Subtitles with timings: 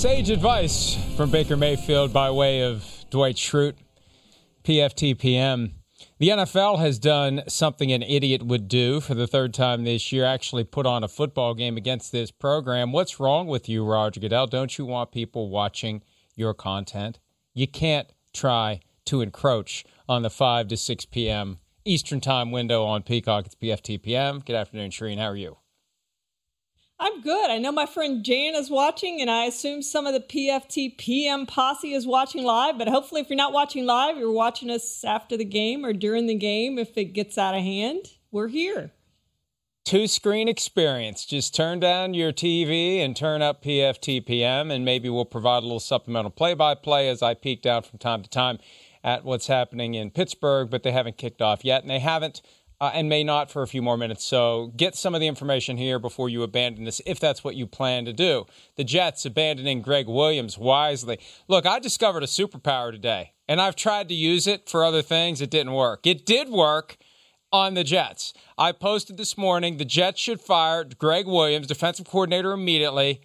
[0.00, 3.74] Sage advice from Baker Mayfield by way of Dwight Schrute,
[4.64, 5.72] PFTPM.
[6.18, 10.24] The NFL has done something an idiot would do for the third time this year,
[10.24, 12.92] actually put on a football game against this program.
[12.92, 14.46] What's wrong with you, Roger Goodell?
[14.46, 16.00] Don't you want people watching
[16.34, 17.18] your content?
[17.52, 21.58] You can't try to encroach on the 5 to 6 p.m.
[21.84, 23.44] Eastern Time window on Peacock.
[23.44, 24.46] It's PFTPM.
[24.46, 25.18] Good afternoon, Charean.
[25.18, 25.59] How are you?
[27.02, 27.50] I'm good.
[27.50, 31.46] I know my friend Jan is watching, and I assume some of the PFT PM
[31.46, 32.76] posse is watching live.
[32.76, 36.26] But hopefully, if you're not watching live, you're watching us after the game or during
[36.26, 38.04] the game if it gets out of hand.
[38.30, 38.92] We're here.
[39.86, 41.24] Two screen experience.
[41.24, 45.66] Just turn down your TV and turn up PFT PM, and maybe we'll provide a
[45.66, 48.58] little supplemental play by play as I peek down from time to time
[49.02, 52.42] at what's happening in Pittsburgh, but they haven't kicked off yet, and they haven't
[52.80, 54.24] uh, and may not for a few more minutes.
[54.24, 57.66] So get some of the information here before you abandon this, if that's what you
[57.66, 58.46] plan to do.
[58.76, 61.18] The Jets abandoning Gregg Williams wisely.
[61.46, 65.40] Look, I discovered a superpower today, and I've tried to use it for other things.
[65.40, 66.06] It didn't work.
[66.06, 66.96] It did work
[67.52, 68.32] on the Jets.
[68.56, 73.20] I posted this morning the Jets should fire Gregg Williams, defensive coordinator, immediately,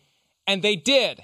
[0.45, 1.22] and they did.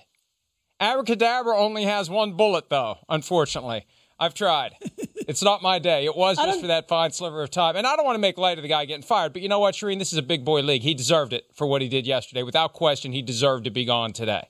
[0.80, 3.86] Abracadabra only has one bullet, though, unfortunately.
[4.20, 4.76] I've tried.
[5.28, 6.06] it's not my day.
[6.06, 7.76] It was just for that fine sliver of time.
[7.76, 9.60] And I don't want to make light of the guy getting fired, but you know
[9.60, 10.00] what, Charean?
[10.00, 10.82] This is a big boy league.
[10.82, 12.44] He deserved it for what he did yesterday.
[12.44, 14.48] Without question, he deserved to be gone today.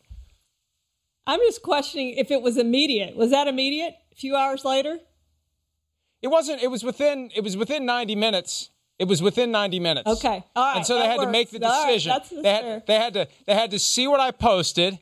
[1.28, 3.16] I'm just questioning if it was immediate.
[3.16, 3.94] Was that immediate?
[4.12, 4.98] A few hours later?
[6.22, 6.62] It wasn't.
[6.62, 7.32] It was within.
[7.36, 8.70] It was within 90 minutes.
[9.00, 10.08] It was within 90 minutes.
[10.08, 10.44] Okay.
[10.56, 10.78] All right.
[10.78, 11.26] And so they had works.
[11.26, 12.12] to make the decision.
[12.12, 13.28] Right, they, had, they had to.
[13.48, 15.00] They had to see what I posted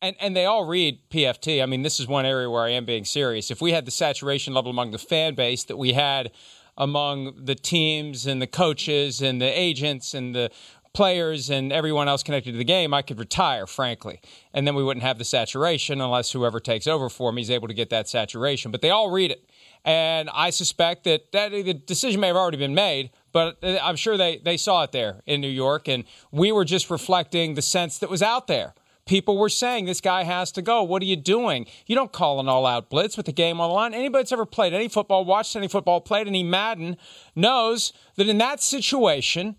[0.00, 1.62] and and they all read PFT.
[1.62, 3.50] I mean, this is one area where I am being serious.
[3.50, 6.30] If we had the saturation level among the fan base that we had
[6.76, 10.50] among the teams and the coaches and the agents and the
[10.94, 14.20] players and everyone else connected to the game, I could retire, frankly.
[14.54, 17.68] And then we wouldn't have the saturation unless whoever takes over for me is able
[17.68, 18.70] to get that saturation.
[18.70, 19.48] But they all read it.
[19.84, 23.96] And I suspect that, that the decision may have already been made, but uh, I'm
[23.96, 25.88] sure they, they saw it there in New York.
[25.88, 28.74] And we were just reflecting the sense that was out there
[29.08, 30.82] people were saying this guy has to go.
[30.82, 31.66] What are you doing?
[31.86, 33.94] You don't call an all out blitz with the game on the line.
[33.94, 36.96] Anybody that's ever played any football, watched any football, played any Madden
[37.34, 39.56] knows that in that situation,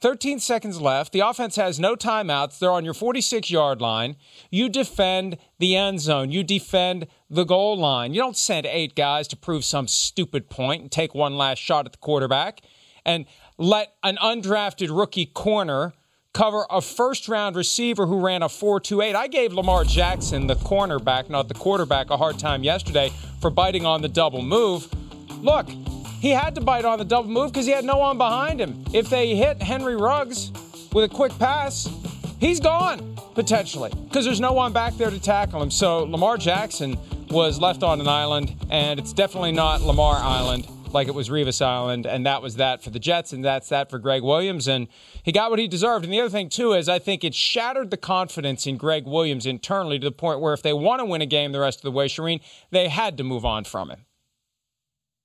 [0.00, 1.12] 13 seconds left.
[1.12, 2.58] The offense has no timeouts.
[2.58, 4.16] They're on your 46 yard line.
[4.50, 6.30] You defend the end zone.
[6.30, 8.14] You defend the goal line.
[8.14, 11.86] You don't send eight guys to prove some stupid point and take one last shot
[11.86, 12.60] at the quarterback
[13.04, 13.26] and
[13.58, 15.92] let an undrafted rookie corner
[16.32, 19.14] cover a first round receiver who ran a 4.28.
[19.14, 23.84] I gave Lamar Jackson, the cornerback, not the quarterback, a hard time yesterday for biting
[23.84, 24.88] on the double move.
[25.42, 25.68] Look,
[26.20, 28.84] he had to bite on the double move because he had no one behind him.
[28.92, 30.52] If they hit Henry Ruggs
[30.92, 31.88] with a quick pass,
[32.38, 35.70] he's gone potentially because there's no one back there to tackle him.
[35.70, 36.98] So Lamar Jackson
[37.30, 41.64] was left on an island, and it's definitely not Lamar Island like it was Revis
[41.64, 44.88] Island, and that was that for the Jets, and that's that for Gregg Williams, and
[45.22, 46.04] he got what he deserved.
[46.04, 49.46] And the other thing too is I think it shattered the confidence in Gregg Williams
[49.46, 51.82] internally to the point where if they want to win a game the rest of
[51.82, 52.40] the way, Charean,
[52.70, 54.04] they had to move on from him.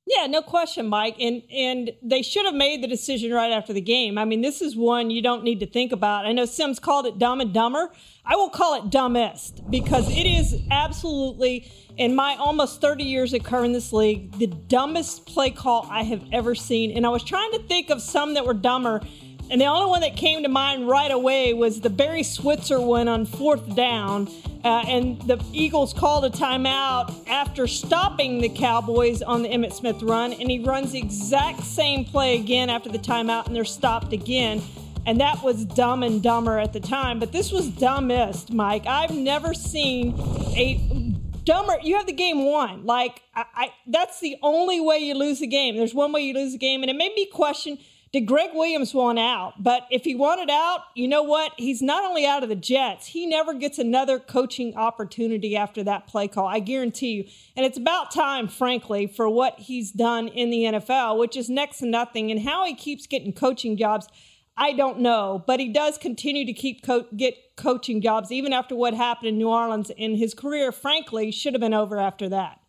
[0.08, 1.16] Yeah, no question, Mike.
[1.20, 4.20] And and they should have made the decision right after the game.
[4.20, 6.28] I mean, this is one you don't need to think about.
[6.28, 7.92] I know Sims called it dumb and dumber.
[8.24, 13.44] I will call it dumbest because it is absolutely, in my almost 30 years of
[13.44, 16.96] covering this league, the dumbest play call I have ever seen.
[16.96, 19.02] And I was trying to think of some that were dumber.
[19.50, 23.08] And the only one that came to mind right away was the Barry Switzer one
[23.08, 24.28] on fourth down.
[24.64, 30.02] Uh, and the Eagles called a timeout after stopping the Cowboys on the Emmitt Smith
[30.02, 30.34] run.
[30.34, 34.64] And he runs the exact same play again after the timeout, and they're stopped again.
[35.06, 37.20] And that was dumb and dumber at the time.
[37.20, 38.88] But this was dumbest, Mike.
[38.88, 40.20] I've never seen
[40.58, 41.14] a
[41.44, 41.78] dumber.
[41.84, 42.88] You have the game won.
[42.88, 45.78] Like, I, I, that's the only way you lose the game.
[45.78, 46.82] There's one way you lose the game.
[46.82, 47.78] And it made me question
[48.16, 49.62] did Gregg Williams want out?
[49.62, 51.52] But if he wanted out, you know what?
[51.58, 56.08] He's not only out of the Jets, he never gets another coaching opportunity after that
[56.08, 56.47] play call.
[56.47, 57.26] I guarantee you.
[57.58, 61.79] And it's about time, frankly, for what he's done in the NFL, which is next
[61.79, 62.32] to nothing.
[62.32, 64.08] And how he keeps getting coaching jobs,
[64.56, 65.44] I don't know.
[65.46, 69.38] But he does continue to keep co- get coaching jobs even after what happened in
[69.38, 69.91] New Orleans.
[70.00, 72.62] And his career, frankly, should have been over after that.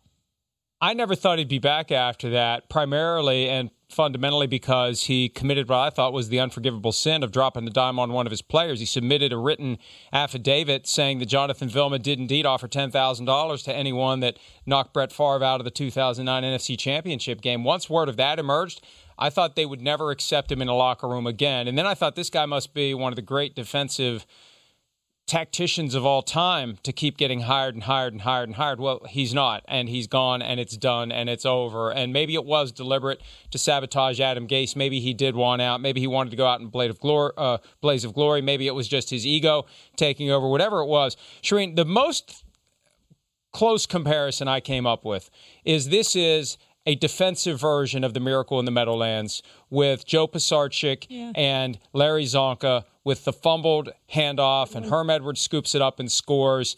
[0.81, 5.79] I never thought he'd be back after that, primarily and fundamentally because he committed what
[5.79, 8.79] I thought was the unforgivable sin of dropping the dime on one of his players.
[8.79, 9.77] He submitted a written
[10.11, 15.43] affidavit saying that Jonathan Vilma did indeed offer $10,000 to anyone that knocked Brett Favre
[15.43, 17.63] out of the 2009 NFC Championship game.
[17.63, 18.81] Once word of that emerged,
[19.17, 21.67] I thought they would never accept him in a locker room again.
[21.67, 24.25] And then I thought this guy must be one of the great defensive–
[25.27, 28.79] tacticians of all time to keep getting hired and hired and hired and hired.
[28.79, 31.91] Well, he's not, and he's gone, and it's done, and it's over.
[31.91, 33.21] And maybe it was deliberate
[33.51, 34.75] to sabotage Adam Gase.
[34.75, 35.81] Maybe he did want out.
[35.81, 37.33] Maybe he wanted to go out in blaze of glory.
[37.37, 38.41] Uh, blaze of glory.
[38.41, 39.65] Maybe it was just his ego
[39.97, 40.47] taking over.
[40.47, 41.75] Whatever it was, Charean.
[41.75, 42.45] The most
[43.51, 45.29] close comparison I came up with
[45.65, 51.05] is this is a defensive version of the Miracle in the Meadowlands with Joe Pisarcik
[51.09, 51.33] yeah.
[51.35, 54.93] and Larry Csonka with the fumbled handoff, and mm-hmm.
[54.93, 56.75] Herm Edwards scoops it up and scores.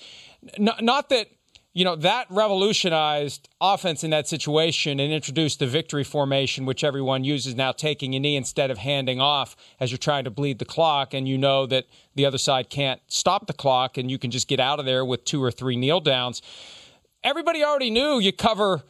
[0.60, 1.26] N- not that
[1.74, 7.24] you know that revolutionized offense in that situation and introduced the victory formation, which everyone
[7.24, 10.66] uses now, taking a knee instead of handing off as you're trying to bleed the
[10.66, 14.30] clock, and you know that the other side can't stop the clock, and you can
[14.30, 16.44] just get out of there with two or three kneel downs.
[17.24, 18.84] Everybody already knew you cover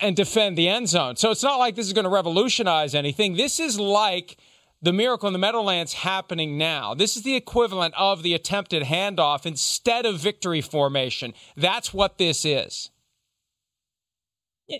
[0.00, 1.16] and defend the end zone.
[1.16, 3.36] So it's not like this is going to revolutionize anything.
[3.36, 4.38] This is like
[4.82, 6.94] the miracle in the Meadowlands happening now.
[6.94, 11.34] This is the equivalent of the attempted handoff instead of victory formation.
[11.56, 12.90] That's what this is.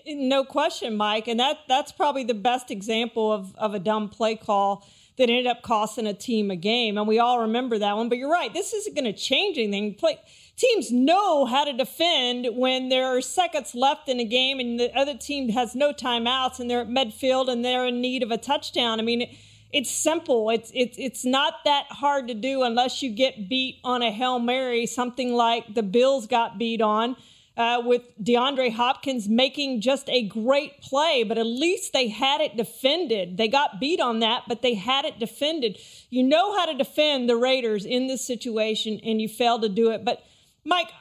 [0.07, 1.27] No question, Mike.
[1.27, 4.87] And that that's probably the best example of, of a dumb play call
[5.17, 6.97] that ended up costing a team a game.
[6.97, 8.07] And we all remember that one.
[8.07, 9.95] But you're right, this isn't going to change anything.
[9.95, 10.17] Play
[10.55, 14.95] teams know how to defend when there are seconds left in a game and the
[14.97, 18.37] other team has no timeouts and they're at midfield and they're in need of a
[18.37, 18.99] touchdown.
[18.99, 19.35] I mean,
[19.73, 20.49] it's simple.
[20.49, 24.39] It's it's it's not that hard to do unless you get beat on a hail
[24.39, 27.15] mary, something like the Bills got beat on.
[27.57, 32.55] Uh, with DeAndre Hopkins making just a great play, but at least they had it
[32.55, 33.35] defended.
[33.35, 35.77] They got beat on that, but they had it defended.
[36.09, 39.91] You know how to defend the Raiders in this situation, and you failed to do
[39.91, 40.05] it.
[40.05, 40.23] But
[40.63, 40.91] Mike,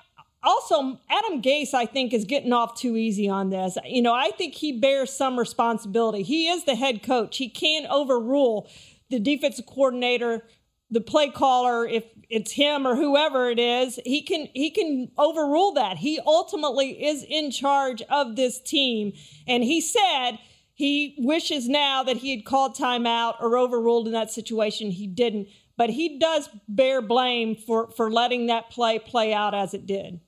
[0.43, 3.77] also Adam Gase, I think, is getting off too easy on this.
[3.85, 6.23] You know, I think he bears some responsibility.
[6.23, 7.37] He is the head coach.
[7.37, 8.69] He can't overrule
[9.11, 10.45] the defensive coordinator,
[10.91, 13.99] the play caller, if it's him or whoever it is.
[14.05, 15.99] He can he can overrule that.
[15.99, 19.13] He ultimately is in charge of this team.
[19.47, 20.39] And he said
[20.73, 24.91] he wishes now that he had called timeout or overruled in that situation.
[24.91, 25.49] He didn't
[25.81, 30.21] but he does bear blame for, for letting that play play out as it did.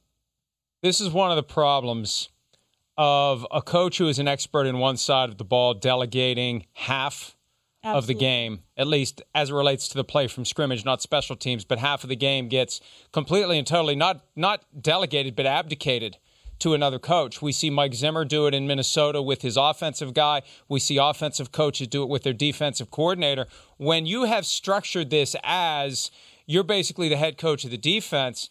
[0.82, 2.29] This is one of the problems
[2.99, 7.37] of a coach who is an expert in one side of the ball delegating half
[7.84, 7.99] Absolutely.
[7.99, 11.37] of the game, at least as it relates to the play from scrimmage, not special
[11.37, 12.81] teams, but half of the game gets
[13.12, 16.17] completely and totally not not delegated but abdicated
[16.58, 17.40] to another coach.
[17.40, 20.43] We see Mike Zimmer do it in Minnesota with his offensive guy.
[20.69, 23.46] We see offensive coaches do it with their defensive coordinator.
[23.76, 26.11] When you have structured this as
[26.44, 28.50] you're basically the head coach of the defense,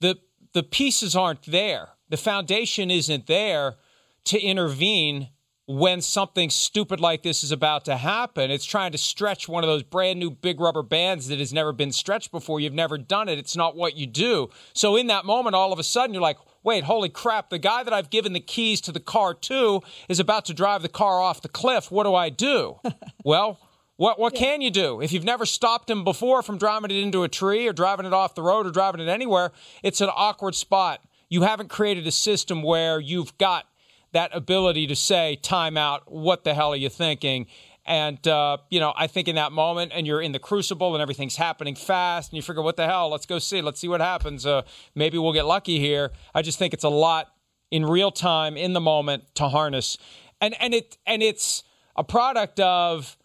[0.00, 0.18] the
[0.52, 1.90] the pieces aren't there.
[2.08, 3.76] The foundation isn't there
[4.24, 5.28] to intervene
[5.68, 8.50] when something stupid like this is about to happen.
[8.50, 11.72] It's trying to stretch one of those brand new big rubber bands that has never
[11.72, 12.58] been stretched before.
[12.58, 13.38] You've never done it.
[13.38, 14.48] It's not what you do.
[14.72, 17.82] So in that moment, all of a sudden, you're like, wait, holy crap, the guy
[17.82, 21.20] that I've given the keys to the car to is about to drive the car
[21.20, 21.90] off the cliff.
[21.90, 22.80] What do I do?
[23.24, 23.60] well,
[23.98, 24.40] what what yeah.
[24.40, 25.02] can you do?
[25.02, 28.14] If you've never stopped him before from driving it into a tree or driving it
[28.14, 29.52] off the road or driving it anywhere,
[29.82, 31.02] it's an awkward spot.
[31.28, 33.66] You haven't created a system where you've got
[34.12, 37.48] that ability to say, time out, what the hell are you thinking?
[37.84, 41.02] And, uh, you know, I think in that moment, and you're in the crucible and
[41.02, 43.10] everything's happening fast, and you figure, what the hell?
[43.10, 43.60] Let's go see.
[43.60, 44.46] Let's see what happens.
[44.46, 44.62] Uh,
[44.94, 46.12] maybe we'll get lucky here.
[46.34, 47.34] I just think it's a lot
[47.70, 49.98] in real time, in the moment, to harness.
[50.40, 51.64] And, and, it, and it's
[51.96, 53.17] a product of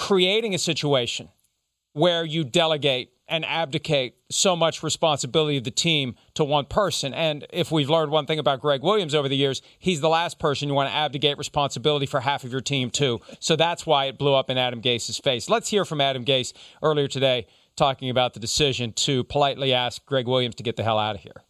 [0.00, 1.28] creating a situation
[1.92, 7.12] where you delegate and abdicate so much responsibility of the team to one person.
[7.12, 10.38] And if we've learned one thing about Gregg Williams over the years, he's the last
[10.38, 13.20] person you want to abdicate responsibility for half of your team to.
[13.40, 15.50] So that's why it blew up in Adam Gase's face.
[15.50, 20.26] Let's hear from Adam Gase earlier today talking about the decision to politely ask Gregg
[20.26, 21.42] Williams to get the hell out of here.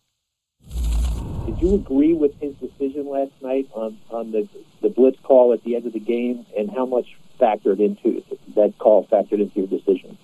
[1.46, 4.48] Did you agree with his decision last night on, on the,
[4.82, 7.06] the blitz call at the end of the game and how much
[7.40, 8.22] factored into
[8.54, 10.16] that call factored into your decision?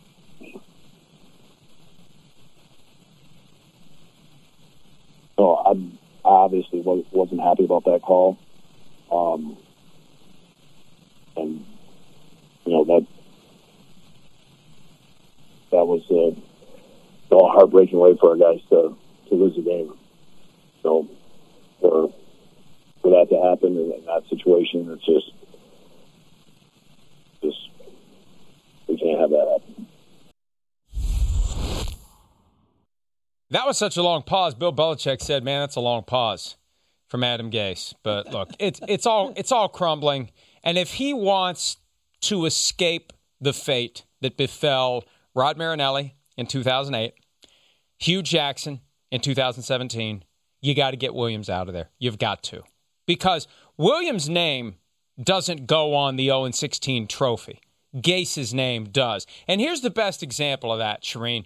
[5.36, 5.74] So I
[6.24, 8.38] obviously was, wasn't happy about that call,
[9.12, 9.56] um,
[11.36, 11.64] and
[12.64, 13.06] you know that
[15.72, 18.96] that was a, a heartbreaking way for our guys to
[19.28, 19.92] to lose the game.
[20.82, 21.06] So
[21.80, 22.12] for
[23.02, 25.35] for that to happen in, that situation, it's just
[28.96, 29.86] we can't have that happen.
[33.50, 34.54] That was such a long pause.
[34.54, 36.56] Bill Belichick said, "Man, that's a long pause
[37.08, 40.30] from Adam Gase." But look, it's it's all it's all crumbling.
[40.64, 41.76] And if he wants
[42.22, 47.14] to escape the fate that befell Rod Marinelli in 2008,
[47.98, 48.80] Hue Jackson
[49.12, 50.24] in 2017,
[50.60, 51.90] you got to get Williams out of there.
[51.98, 52.62] You've got to.
[53.06, 54.76] Because Williams' name
[55.22, 57.60] doesn't go on the 0 16 trophy.
[58.00, 59.26] Gase's name does.
[59.48, 61.44] And here's the best example of that, Charean.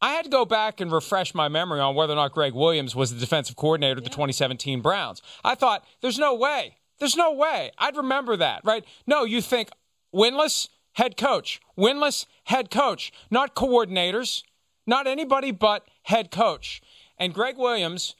[0.00, 2.94] I had to go back and refresh my memory on whether or not Gregg Williams
[2.94, 5.22] was the defensive coordinator of the 2017 Browns.
[5.44, 6.76] I thought, there's no way.
[7.00, 7.72] There's no way.
[7.78, 8.84] I'd remember that, right?
[9.06, 9.70] No, you think
[10.14, 14.42] winless head coach, winless head coach, not coordinators,
[14.86, 16.80] not anybody but head coach.
[17.18, 18.14] And Gregg Williams,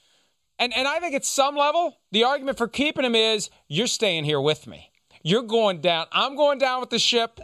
[0.57, 4.25] and, and I think at some level, the argument for keeping him is you're staying
[4.25, 4.88] here with me.
[5.21, 6.07] You're going down.
[6.11, 7.39] I'm going down with the ship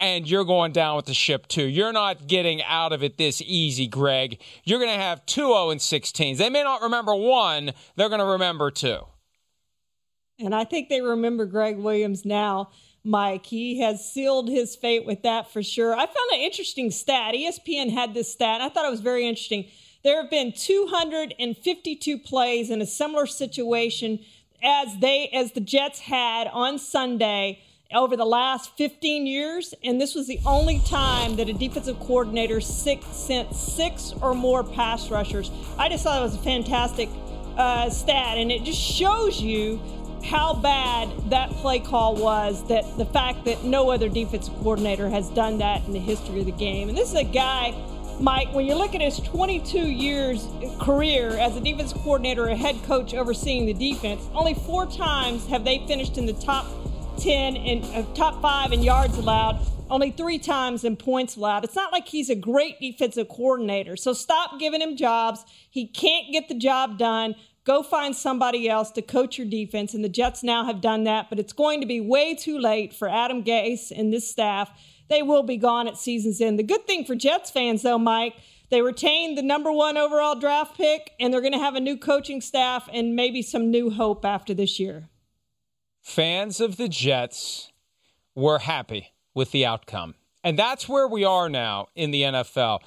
[0.00, 1.64] and you're going down with the ship too.
[1.64, 4.40] You're not getting out of it this easy, Gregg.
[4.64, 6.38] You're going to have two 0 and 16s.
[6.38, 8.98] They may not remember one, they're going to remember two.
[10.40, 12.70] And I think they remember Gregg Williams now.
[13.04, 15.94] Mike, he has sealed his fate with that for sure.
[15.94, 17.34] I found an interesting stat.
[17.34, 18.60] ESPN had this stat.
[18.60, 19.66] I thought it was very interesting.
[20.04, 24.20] There have been 252 plays in a similar situation
[24.62, 27.60] as they as the Jets had on Sunday
[27.94, 32.60] over the last 15 years, and this was the only time that a defensive coordinator
[32.60, 35.50] six, sent six or more pass rushers.
[35.78, 37.08] I just thought it was a fantastic
[37.56, 39.80] uh, stat, and it just shows you
[40.24, 42.66] how bad that play call was.
[42.68, 46.46] That the fact that no other defensive coordinator has done that in the history of
[46.46, 47.74] the game, and this is a guy.
[48.22, 50.46] Mike, when you look at his 22 years
[50.80, 55.64] career as a defense coordinator, a head coach overseeing the defense, only four times have
[55.64, 56.64] they finished in the top
[57.18, 61.64] 10 and uh, top five in yards allowed, only three times in points allowed.
[61.64, 63.96] It's not like he's a great defensive coordinator.
[63.96, 65.44] So stop giving him jobs.
[65.68, 67.34] He can't get the job done.
[67.64, 69.94] Go find somebody else to coach your defense.
[69.94, 72.94] And the Jets now have done that, but it's going to be way too late
[72.94, 74.70] for Adam Gase and this staff.
[75.08, 76.58] They will be gone at season's end.
[76.58, 78.34] The good thing for Jets fans, though, Mike,
[78.70, 81.96] they retained the number one overall draft pick, and they're going to have a new
[81.96, 85.08] coaching staff and maybe some new hope after this year
[86.02, 87.72] fans of the Jets
[88.34, 90.14] were happy with the outcome.
[90.44, 92.80] And that's where we are now in the NFL.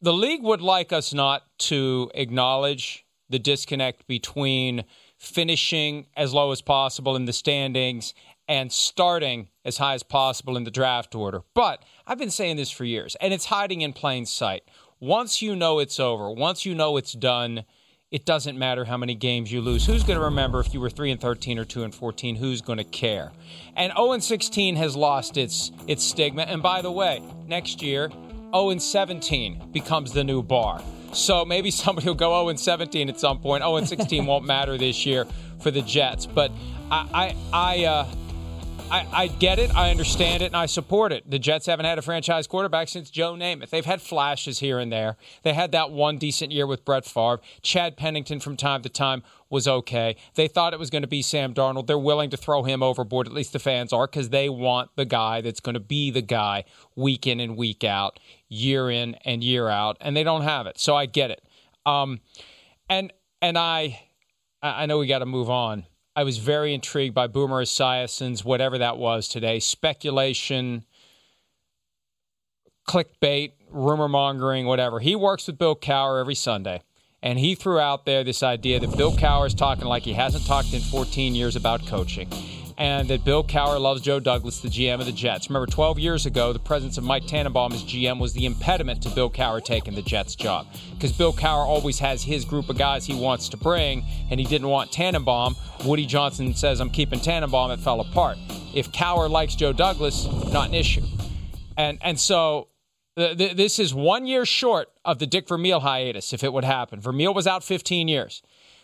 [0.00, 4.84] The league would like us not to acknowledge the disconnect between
[5.16, 8.12] finishing as low as possible in the standings
[8.52, 11.40] and starting as high as possible in the draft order.
[11.54, 14.64] But I've been saying this for years, and it's hiding in plain sight.
[15.00, 17.64] Once you know it's over, once you know it's done,
[18.10, 19.86] it doesn't matter how many games you lose.
[19.86, 22.36] Who's going to remember if you were 3 and 13 or 2 and 14?
[22.36, 23.32] Who's going to care?
[23.74, 26.42] And 0 and 16 has lost its its stigma.
[26.42, 28.10] And by the way, next year
[28.50, 30.82] 0 and 17 becomes the new bar.
[31.14, 33.62] So maybe somebody will go 0 and 17 at some point.
[33.62, 35.26] 0 and 16 won't matter this year
[35.62, 36.26] for the Jets.
[36.26, 36.52] But
[36.90, 38.06] I I I, uh,
[38.92, 41.30] I, I get it, I understand it, and I support it.
[41.30, 43.70] The Jets haven't had a franchise quarterback since Joe Namath.
[43.70, 45.16] They've had flashes here and there.
[45.44, 47.40] They had that one decent year with Brett Favre.
[47.62, 50.16] Chad Pennington from time to time was okay.
[50.34, 51.86] They thought it was going to be Sam Darnold.
[51.86, 55.06] They're willing to throw him overboard, at least the fans are, because they want the
[55.06, 58.20] guy that's going to be the guy week in and week out,
[58.50, 60.78] year in and year out, and they don't have it.
[60.78, 61.42] So I get it.
[61.86, 62.20] Um,
[62.90, 64.02] and and I
[64.62, 68.78] I know we got to move on I was very intrigued by Boomer Esiason's whatever
[68.78, 70.84] that was today speculation,
[72.88, 75.00] clickbait, rumor mongering, whatever.
[75.00, 76.82] He works with Bill Cowher every Sunday.
[77.24, 80.44] And he threw out there this idea that Bill Cowher is talking like he hasn't
[80.44, 82.28] talked in 14 years about coaching
[82.82, 85.48] and that Bill Cowher loves Joe Douglas, the GM of the Jets.
[85.48, 89.10] Remember, 12 years ago, the presence of Mike Tannenbaum as GM was the impediment to
[89.10, 93.06] Bill Cowher taking the Jets job because Bill Cowher always has his group of guys
[93.06, 95.54] he wants to bring, and he didn't want Tannenbaum.
[95.84, 97.70] Woody Johnson says, I'm keeping Tannenbaum.
[97.70, 98.36] It fell apart.
[98.74, 101.04] If Cowher likes Joe Douglas, not an issue.
[101.76, 102.66] And, and so
[103.14, 107.00] this is one year short of the Dick Vermeil hiatus, if it would happen.
[107.00, 108.42] Vermeil was out 15 years.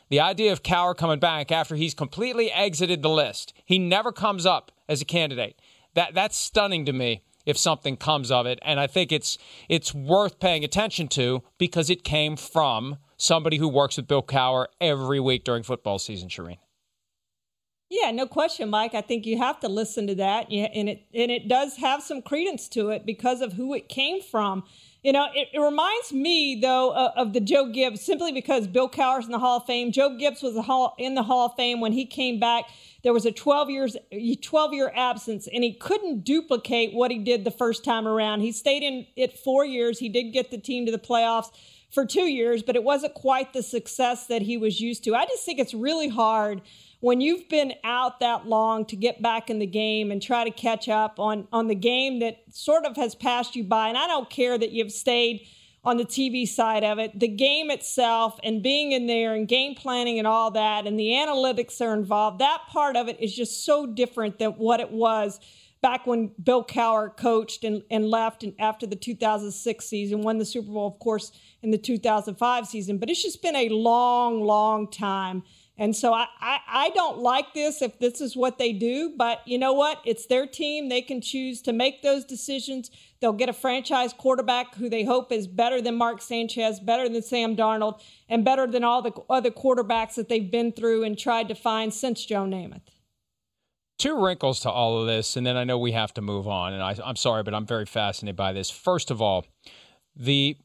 [0.08, 4.46] The idea of Cowher coming back after he's completely exited the list, he never comes
[4.46, 5.60] up as a candidate.
[5.94, 9.38] That that's stunning to me if something comes of it, and I think it's
[9.68, 14.66] it's worth paying attention to because it came from somebody who works with Bill Cowher
[14.80, 16.58] every week during football season, Charean.
[17.90, 18.94] Yeah, no question, Mike.
[18.94, 22.20] I think you have to listen to that, and it and it does have some
[22.22, 24.64] credence to it because of who it came from.
[25.02, 28.88] You know, it, it reminds me though uh, of the Joe Gibbs simply because Bill
[28.88, 29.92] Cowher's in the Hall of Fame.
[29.92, 30.56] Joe Gibbs was
[30.98, 32.64] in the Hall of Fame when he came back.
[33.04, 33.96] There was a 12 years
[34.42, 38.40] 12 year absence, and he couldn't duplicate what he did the first time around.
[38.40, 40.00] He stayed in it four years.
[40.00, 41.50] He did get the team to the playoffs
[41.90, 45.14] for two years, but it wasn't quite the success that he was used to.
[45.14, 46.60] I just think it's really hard
[47.00, 50.50] when you've been out that long to get back in the game and try to
[50.50, 54.06] catch up on on the game that sort of has passed you by and I
[54.06, 55.46] don't care that you've stayed
[55.84, 59.74] on the TV side of it the game itself and being in there and game
[59.74, 63.64] planning and all that and the analytics are involved that part of it is just
[63.64, 65.38] so different than what it was
[65.80, 70.44] back when Bill Cowher coached and, and left and after the 2006 season won the
[70.44, 71.30] Super Bowl of course
[71.62, 72.98] in the 2005 season.
[72.98, 75.44] But it's just been a long long time
[75.78, 79.46] and so I, I, I, don't like this if this is what they do, but
[79.46, 80.00] you know what?
[80.04, 80.88] It's their team.
[80.88, 82.90] They can choose to make those decisions.
[83.20, 87.22] They'll get a franchise quarterback who they hope is better than Mark Sanchez, better than
[87.22, 91.48] Sam Darnold, and better than all the other quarterbacks that they've been through and tried
[91.48, 92.82] to find since Joe Namath.
[93.98, 96.72] Two wrinkles to all of this, and then I know we have to move on.
[96.72, 98.68] And I, I'm sorry, but I'm very fascinated by this.
[98.68, 99.46] First of all,
[100.16, 100.56] the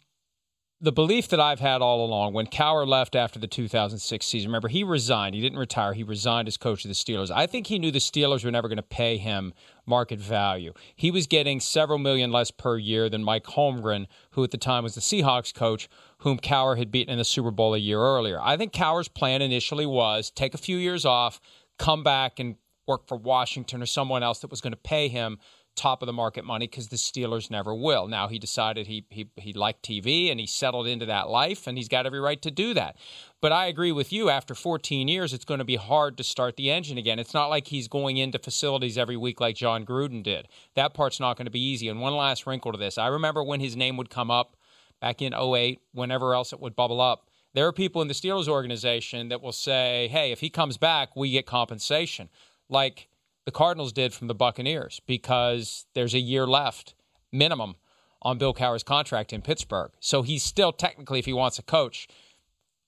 [0.84, 4.68] the belief that I've had all along when Cowher left after the 2006 season, remember,
[4.68, 5.34] he resigned.
[5.34, 5.94] He didn't retire.
[5.94, 7.32] He resigned as coach of the Steelers.
[7.32, 9.54] I think he knew the Steelers were never going to pay him
[9.86, 10.74] market value.
[10.94, 14.84] He was getting several million less per year than Mike Holmgren, who at the time
[14.84, 15.88] was the Seahawks coach,
[16.18, 18.42] whom Cowher had beaten in the Super Bowl a year earlier.
[18.42, 21.40] I think Cowher's plan initially was take a few years off,
[21.80, 25.38] come back and work for Washington or someone else that was going to pay him
[25.76, 28.08] top of the market money because the Steelers never will.
[28.08, 31.78] Now he decided he, he he liked TV and he settled into that life and
[31.78, 32.98] he's got every right to do that.
[33.42, 34.30] But I agree with you.
[34.30, 37.20] After 14 years, it's going to be hard to start the engine again.
[37.20, 40.48] It's not like he's going into facilities every week like Jon Gruden did.
[40.76, 41.90] That part's not going to be easy.
[41.90, 44.56] And one last wrinkle to this: I remember when his name would come up
[45.02, 47.28] back in 08, whenever else it would bubble up.
[47.54, 51.16] There are people in the Steelers organization that will say, "Hey, if he comes back,
[51.16, 52.30] we get compensation."
[52.70, 53.10] Like
[53.46, 56.96] the Cardinals did from the Buccaneers because there's a year left
[57.32, 57.76] minimum
[58.22, 59.92] on Bill Cowher's contract in Pittsburgh.
[60.00, 62.08] So he's still technically, if he wants a coach,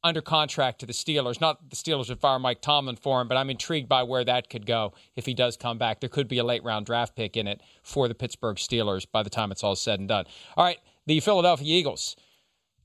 [0.05, 1.41] under contract to the Steelers.
[1.41, 4.51] Not the Steelers would fire Mike Tomlin for him, but I'm intrigued by where that
[4.51, 5.99] could go if he does come back.
[5.99, 9.23] There could be a late round draft pick in it for the Pittsburgh Steelers by
[9.23, 10.25] the time it's all said and done.
[10.55, 12.15] All right, the Philadelphia Eagles.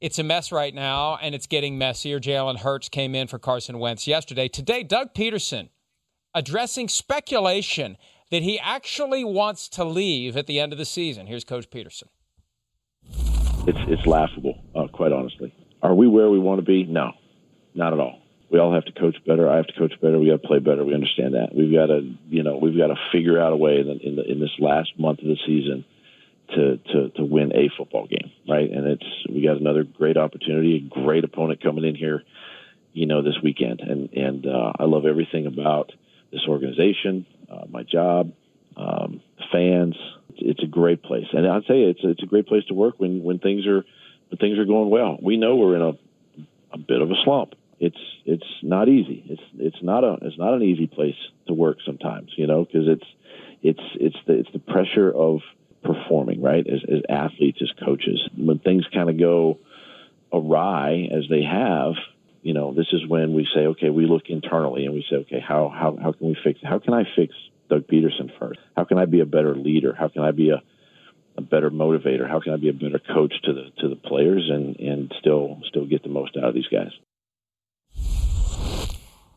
[0.01, 2.19] It's a mess right now, and it's getting messier.
[2.19, 4.49] Jalen Hurts came in for Carson Wentz yesterday.
[4.49, 5.69] Today, Doug Pederson
[6.35, 7.97] addressing speculation
[8.31, 11.27] that he actually wants to leave at the end of the season.
[11.27, 12.05] Here's Coach Pederson.
[13.67, 15.53] It's it's laughable, uh, quite honestly.
[15.83, 16.85] Are we where we want to be?
[16.85, 17.13] No,
[17.75, 18.21] not at all.
[18.51, 19.49] We all have to coach better.
[19.49, 20.19] I have to coach better.
[20.19, 20.85] We got to play better.
[20.85, 21.55] We understand that.
[21.55, 24.17] We've got to, you know, we've got to figure out a way in, the, in,
[24.17, 25.85] the, in this last month of the season
[26.55, 28.69] to, to to win a football game, right?
[28.71, 32.23] And it's we got another great opportunity, a great opponent coming in here,
[32.93, 33.81] you know, this weekend.
[33.81, 35.93] And and uh, I love everything about
[36.33, 38.33] this organization, uh, my job,
[38.77, 39.21] um,
[39.53, 39.97] fans.
[40.37, 43.23] It's a great place, and I'd say it's it's a great place to work when
[43.23, 43.85] when things are
[44.29, 45.19] when things are going well.
[45.21, 45.93] We know we're in a
[46.73, 47.55] a bit of a slump.
[47.79, 49.25] It's it's not easy.
[49.29, 51.17] It's it's not a it's not an easy place
[51.47, 53.07] to work sometimes, you know, because it's
[53.63, 55.41] it's it's the it's the pressure of
[55.83, 56.67] performing, right?
[56.67, 59.59] As, as athletes, as coaches, when things kind of go
[60.33, 61.95] awry as they have,
[62.43, 65.41] you know, this is when we say, okay, we look internally and we say, okay,
[65.47, 66.61] how how how can we fix?
[66.63, 67.35] How can I fix
[67.69, 68.61] Doug Pederson first?
[68.77, 69.95] How can I be a better leader?
[69.99, 70.63] How can I be a
[71.37, 72.29] a better motivator?
[72.29, 75.61] How can I be a better coach to the to the players and and still
[75.69, 76.93] still get the most out of these guys?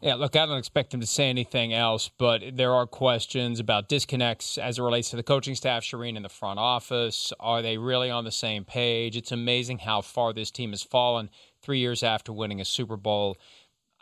[0.02, 3.88] Yeah, look, I don't expect him to say anything else, but there are questions about
[3.88, 7.32] disconnects as it relates to the coaching staff, Charean, in the front office.
[7.40, 9.16] Are they really on the same page?
[9.16, 11.30] It's amazing how far this team has fallen
[11.64, 13.38] three years after winning a Super Bowl.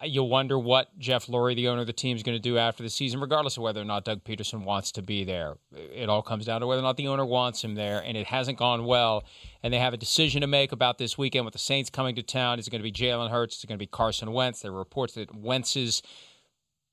[0.04, 2.82] You'll wonder what Jeff Lurie, the owner of the team, is going to do after
[2.82, 5.58] the season, regardless of whether or not Doug Pederson wants to be there.
[5.72, 8.26] It all comes down to whether or not the owner wants him there, and it
[8.26, 9.24] hasn't gone well.
[9.62, 12.24] And they have a decision to make about this weekend with the Saints coming to
[12.24, 12.58] town.
[12.58, 13.58] Is it going to be Jalen Hurts?
[13.58, 14.62] Is it going to be Carson Wentz?
[14.62, 16.02] There were reports that Wentz's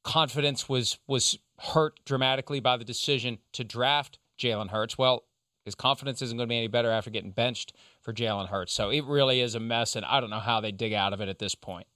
[0.05, 4.97] confidence was was hurt dramatically by the decision to draft Jalen Hurts.
[4.99, 5.25] Well,
[5.69, 8.73] his confidence isn't going to be any better after getting benched for Jalen Hurts.
[8.73, 11.21] So it really is a mess, and I don't know how they dig out of
[11.21, 11.87] it at this point.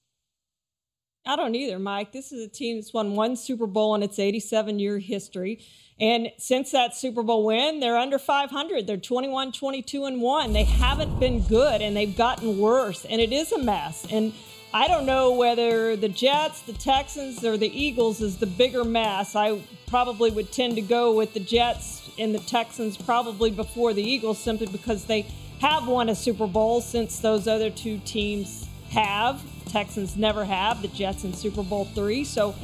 [1.24, 2.12] I don't either, Mike.
[2.12, 5.64] This is a team that's won one Super Bowl in its 87 year history.
[6.00, 8.86] And since that Super Bowl win, they're under 500.
[8.88, 10.52] They're 21, 22, and 1.
[10.52, 13.04] They haven't been good and they've gotten worse.
[13.04, 14.04] And it is a mess.
[14.10, 14.32] And
[14.74, 19.36] I don't know whether the Jets, the Texans, or the Eagles is the bigger mess.
[19.36, 24.02] I probably would tend to go with the Jets and the Texans probably before the
[24.02, 25.26] Eagles simply because they
[25.60, 29.42] have won a Super Bowl since those other two teams have.
[29.66, 32.24] Texans never have, the Jets in Super Bowl three.
[32.24, 32.54] So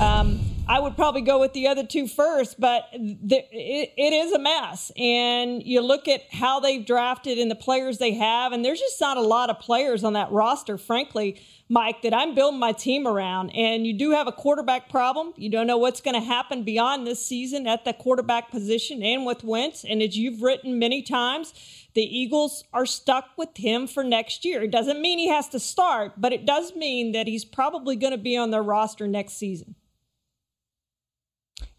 [0.00, 4.32] um, I would probably go with the other two first, but the, it, it is
[4.32, 4.90] a mess.
[4.98, 9.00] And you look at how they've drafted and the players they have, and there's just
[9.00, 13.06] not a lot of players on that roster, frankly, Mike, that I'm building my team
[13.06, 13.50] around.
[13.50, 15.34] And you do have a quarterback problem.
[15.36, 19.26] You don't know what's going to happen beyond this season at the quarterback position and
[19.26, 19.84] with Wentz.
[19.84, 21.52] And as you've written many times,
[21.94, 24.62] the Eagles are stuck with him for next year.
[24.62, 28.12] It doesn't mean he has to start, but it does mean that he's probably going
[28.12, 29.74] to be on their roster next season.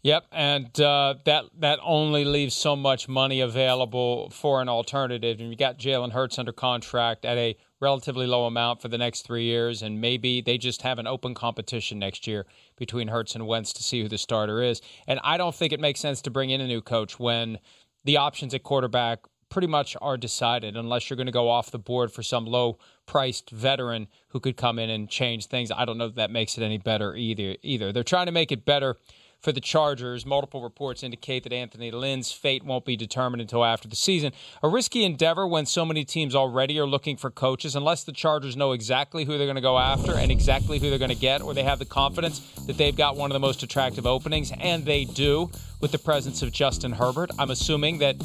[0.02, 5.40] Yep, and uh, that that only leaves so much money available for an alternative.
[5.40, 9.22] And you got Jalen Hurts under contract at a relatively low amount for the next
[9.22, 13.46] three years, and maybe they just have an open competition next year between Hurts and
[13.46, 14.82] Wentz to see who the starter is.
[15.06, 17.58] And I don't think it makes sense to bring in a new coach when
[18.04, 21.78] the options at quarterback pretty much are decided unless you're going to go off the
[21.78, 25.72] board for some low priced veteran who could come in and change things.
[25.72, 27.92] I don't know if that makes it any better either either.
[27.92, 28.96] They're trying to make it better
[29.40, 30.24] for the Chargers.
[30.24, 34.32] Multiple reports indicate that Anthony Lynn's fate won't be determined until after the season.
[34.62, 38.56] A risky endeavor when so many teams already are looking for coaches, unless the Chargers
[38.56, 41.42] know exactly who they're going to go after and exactly who they're going to get,
[41.42, 44.84] or they have the confidence that they've got one of the most attractive openings, and
[44.84, 45.50] they do
[45.80, 47.30] with the presence of Justin Herbert.
[47.38, 48.16] I'm assuming that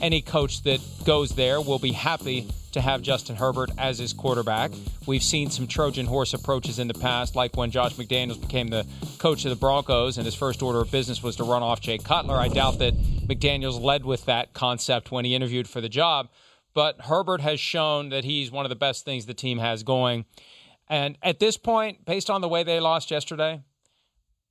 [0.00, 4.72] any coach that goes there will be happy to have Justin Herbert as his quarterback.
[5.06, 8.86] We've seen some Trojan horse approaches in the past, like when Josh McDaniels became the
[9.18, 11.98] coach of the Broncos and his first order of business was to run off Jay
[11.98, 12.36] Cutler.
[12.36, 16.30] I doubt that McDaniels led with that concept when he interviewed for the job,
[16.74, 20.24] but Herbert has shown that he's one of the best things the team has going.
[20.88, 23.62] And at this point, based on the way they lost yesterday,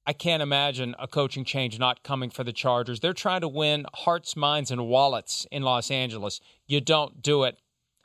[0.05, 2.99] I can't imagine a coaching change not coming for the Chargers.
[2.99, 6.41] They're trying to win hearts, minds, and wallets in Los Angeles.
[6.65, 7.59] You don't do it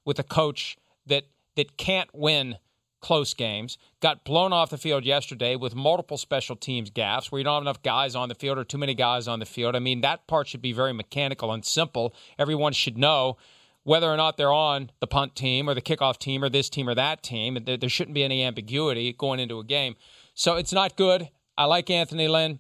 [0.05, 1.25] with a coach that
[1.57, 2.57] that can't win
[3.01, 3.79] close games.
[4.01, 7.63] Got blown off the field yesterday with multiple special teams gaffes where you don't have
[7.63, 9.77] enough guys on the field or too many guys on the field.
[9.77, 12.15] I mean, that part should be very mechanical and simple.
[12.39, 13.37] Everyone should know
[13.85, 16.89] whether or not they're on the punt team or the kickoff team or this team
[16.89, 17.57] or that team.
[17.65, 19.95] There, there shouldn't be any ambiguity going into a game.
[20.35, 21.31] So it's not good.
[21.59, 22.59] I like Anthony Lynn.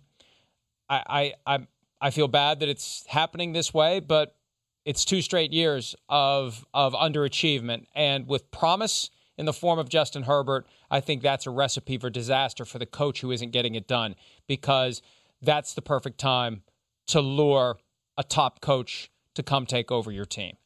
[0.89, 1.67] I, I, I,
[2.01, 4.37] I feel bad that it's happening this way, but
[4.85, 10.23] it's two straight years of of underachievement, and with promise in the form of Justin
[10.23, 13.87] Herbert, I think that's a recipe for disaster for the coach who isn't getting it
[13.87, 14.15] done
[14.47, 15.03] because
[15.43, 16.63] that's the perfect time
[17.09, 17.79] to lure
[18.17, 20.57] a top coach to come take over your team.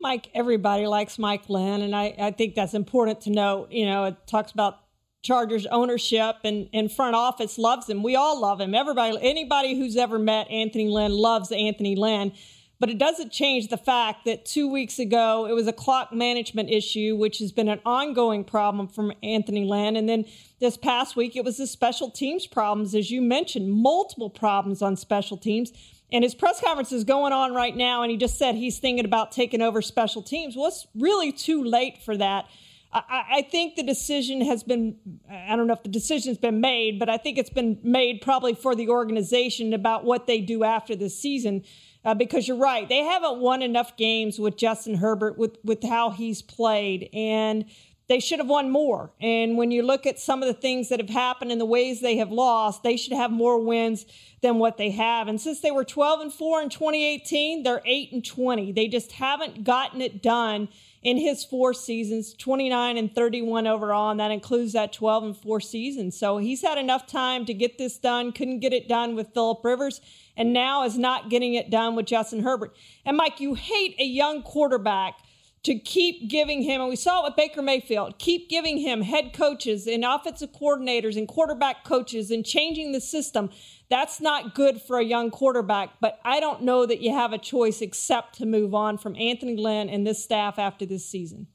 [0.00, 3.72] Mike, everybody likes Mike Lynn, and I, I think that's important to note.
[3.72, 4.80] You know, it talks about
[5.26, 8.04] Chargers ownership and, and front office loves him.
[8.04, 8.76] We all love him.
[8.76, 12.32] Everybody, anybody who's ever met Anthony Lynn loves Anthony Lynn.
[12.78, 16.70] But it doesn't change the fact that two weeks ago it was a clock management
[16.70, 19.96] issue, which has been an ongoing problem from Anthony Lynn.
[19.96, 20.26] And then
[20.60, 24.94] this past week it was the special teams problems, as you mentioned, multiple problems on
[24.94, 25.72] special teams.
[26.12, 29.04] And his press conference is going on right now, and he just said he's thinking
[29.04, 30.54] about taking over special teams.
[30.54, 32.46] Well, it's really too late for that.
[32.92, 34.96] I, think the decision has been,
[35.30, 38.54] I don't know if the decision's been made, but I think it's been made probably
[38.54, 41.64] for the organization about what they do after the season
[42.04, 42.88] uh, because you're right.
[42.88, 47.10] They haven't won enough games with Justin Herbert with, with how he's played.
[47.12, 47.66] And
[48.08, 49.10] they should have won more.
[49.20, 52.00] And when you look at some of the things that have happened and the ways
[52.00, 54.06] they have lost, they should have more wins
[54.42, 55.26] than what they have.
[55.26, 58.72] And since they were 12 and 4 in 2018, they're 8 and 20.
[58.72, 60.68] They just haven't gotten it done
[61.06, 65.60] in his four seasons, 29 and 31 overall, and that includes that 12 and 4
[65.60, 66.10] season.
[66.10, 69.64] So he's had enough time to get this done, couldn't get it done with Philip
[69.64, 70.00] Rivers,
[70.36, 72.76] and now is not getting it done with Justin Herbert.
[73.04, 75.20] And Mike, you hate a young quarterback
[75.66, 79.32] to keep giving him, and we saw it with Baker Mayfield, keep giving him head
[79.32, 83.50] coaches and offensive coordinators and quarterback coaches and changing the system.
[83.90, 87.38] That's not good for a young quarterback, but I don't know that you have a
[87.38, 91.48] choice except to move on from Anthony Lynn and this staff after this season.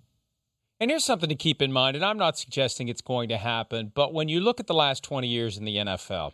[0.82, 3.94] And here's something to keep in mind, and I'm not suggesting it's going to happen,
[3.96, 6.34] but when you look at the last 20 years in the NFL,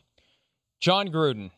[0.80, 1.52] Jon Gruden,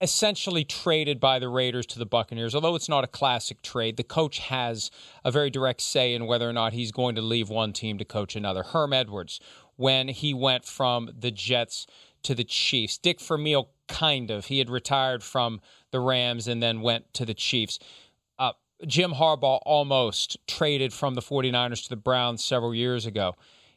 [0.00, 2.54] essentially traded by the Raiders to the Buccaneers.
[2.54, 4.90] Although it's not a classic trade, the coach has
[5.24, 8.04] a very direct say in whether or not he's going to leave one team to
[8.04, 8.62] coach another.
[8.62, 9.40] Herm Edwards
[9.76, 11.86] when he went from the Jets
[12.22, 12.98] to the Chiefs.
[12.98, 14.46] Dick Vermeil, kind of.
[14.46, 15.60] He had retired from
[15.92, 17.78] the Rams and then went to the Chiefs.
[18.38, 18.52] Uh,
[18.86, 23.34] Jim Harbaugh almost traded from the 49ers to the Browns several years ago.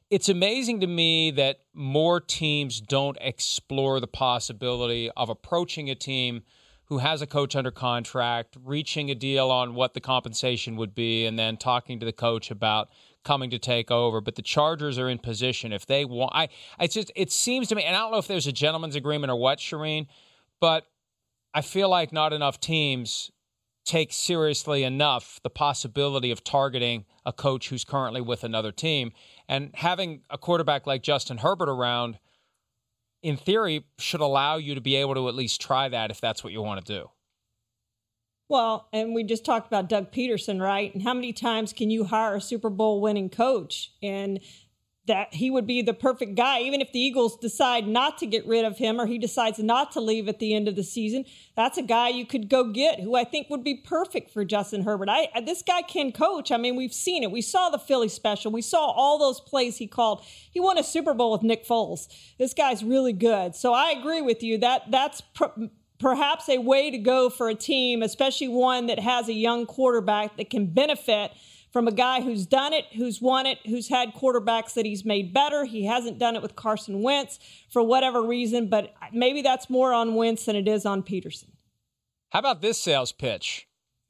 [0.10, 6.42] It's amazing to me that more teams don't explore the possibility of approaching a team
[6.86, 11.28] who has a coach under contract, reaching a deal on what the compensation would be,
[11.28, 12.90] and then talking to the coach about
[13.24, 14.20] coming to take over.
[14.20, 16.32] But the Chargers are in position if they want.
[16.34, 18.96] I, I just it seems to me, and I don't know if there's a gentleman's
[18.96, 20.08] agreement or what, Charean,
[20.60, 20.88] but
[21.54, 23.30] I feel like not enough teams
[23.86, 29.12] take seriously enough the possibility of targeting a coach who's currently with another team
[29.50, 32.20] and having a quarterback like Justin Herbert around
[33.22, 36.44] in theory should allow you to be able to at least try that if that's
[36.44, 37.10] what you want to do.
[38.48, 40.94] Well, and we just talked about Doug Pederson, right?
[40.94, 43.92] And how many times can you hire a Super Bowl winning coach?
[44.02, 44.40] And
[45.08, 48.46] that he would be the perfect guy, even if the Eagles decide not to get
[48.46, 51.26] rid of him or he decides not to leave at the end of the season.
[51.56, 54.84] That's a guy you could go get who I think would be perfect for Justin
[54.84, 55.10] Herbert.
[55.10, 56.52] I this guy can coach.
[56.52, 57.32] I mean, we've seen it.
[57.32, 58.52] We saw the Philly special.
[58.52, 60.24] We saw all those plays he called.
[60.52, 62.08] He won a Super Bowl with Nick Foles.
[62.38, 63.56] This guy's really good.
[63.56, 64.58] So I agree with you.
[64.60, 65.22] That that's.
[66.00, 70.38] perhaps a way to go for a team, especially one that has a young quarterback
[70.38, 71.32] that can benefit
[71.72, 75.34] from a guy who's done it, who's won it, who's had quarterbacks that he's made
[75.34, 75.66] better.
[75.66, 80.16] He hasn't done it with Carson Wentz for whatever reason, but maybe that's more on
[80.16, 81.50] Wentz than it is on Pederson.
[82.30, 83.68] How about this sales pitch?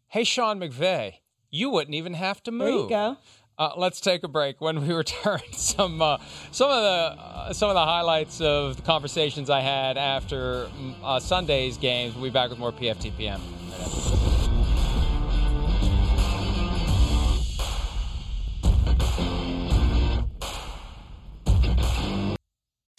[0.07, 1.15] Hey, Sean McVay,
[1.49, 2.89] you wouldn't even have to move.
[2.89, 3.17] There you go.
[3.57, 4.61] Uh, let's take a break.
[4.61, 6.17] When we return, some uh,
[6.51, 10.95] some of the uh, some of the highlights of the conversations I had after mm,
[11.03, 12.15] uh, Sunday's games.
[12.15, 14.18] We'll be back with more PFTPM.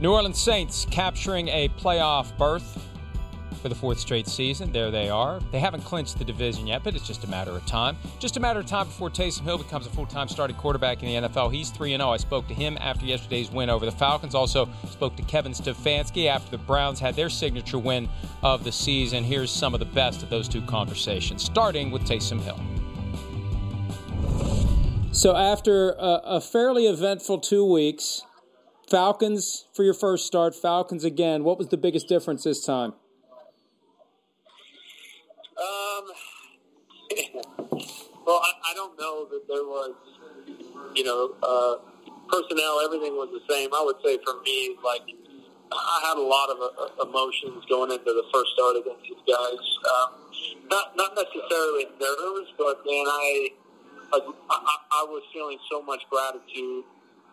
[0.00, 2.86] New Orleans Saints capturing a playoff berth
[3.60, 4.70] for the fourth straight season.
[4.70, 5.40] There they are.
[5.50, 7.96] They haven't clinched the division yet, but it's just a matter of time.
[8.20, 11.22] Just a matter of time before Taysom Hill becomes a full time starting quarterback in
[11.22, 11.52] the NFL.
[11.52, 12.10] He's 3 0.
[12.10, 14.36] I spoke to him after yesterday's win over the Falcons.
[14.36, 18.08] Also spoke to Kevin Stefanski after the Browns had their signature win
[18.42, 19.24] of the season.
[19.24, 22.60] Here's some of the best of those two conversations, starting with Taysom Hill.
[25.10, 28.22] So, after a, a fairly eventful two weeks,
[28.90, 31.44] Falcons for your first start, Falcons again.
[31.44, 32.94] What was the biggest difference this time?
[35.58, 36.04] Um,
[38.26, 39.94] well, I, I don't know that there was,
[40.94, 41.76] you know, uh,
[42.28, 42.80] personnel.
[42.84, 43.70] Everything was the same.
[43.74, 45.02] I would say for me, like
[45.72, 49.60] I had a lot of uh, emotions going into the first start against these guys.
[49.84, 50.08] Um,
[50.70, 53.50] not not necessarily nerves, but man, I,
[54.14, 56.84] I I was feeling so much gratitude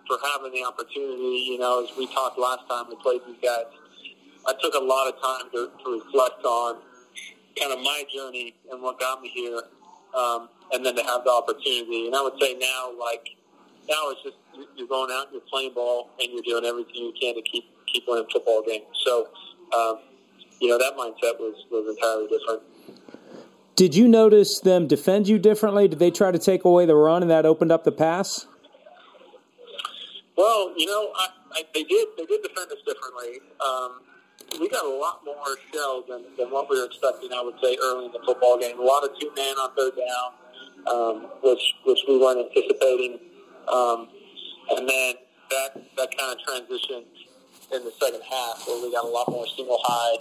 [0.07, 1.45] for having the opportunity.
[1.49, 3.65] You know, as we talked last time we played these guys,
[4.47, 6.81] I took a lot of time to, to reflect on
[7.59, 9.61] kind of my journey and what got me here,
[10.15, 12.07] um, and then to have the opportunity.
[12.07, 13.29] And I would say now, like
[13.87, 14.37] now, it's just
[14.75, 18.03] you're going out, you're playing ball, and you're doing everything you can to keep keep
[18.07, 18.85] winning football games.
[19.05, 19.27] So,
[19.77, 19.99] um,
[20.59, 22.61] you know, that mindset was was entirely different.
[23.75, 25.87] Did you notice them defend you differently?
[25.87, 28.47] Did they try to take away the run and that opened up the pass?
[30.37, 32.07] Well, you know, I, I, they did.
[32.17, 33.39] They did defend us differently.
[33.63, 34.01] Um,
[34.59, 37.31] we got a lot more shells than, than what we were expecting.
[37.33, 39.93] I would say early in the football game, a lot of two man on third
[39.95, 40.29] down,
[40.91, 43.19] um, which which we weren't anticipating.
[43.71, 44.09] Um,
[44.71, 45.15] and then
[45.51, 47.07] that that kind of transitioned
[47.71, 50.17] in the second half, where we got a lot more single high,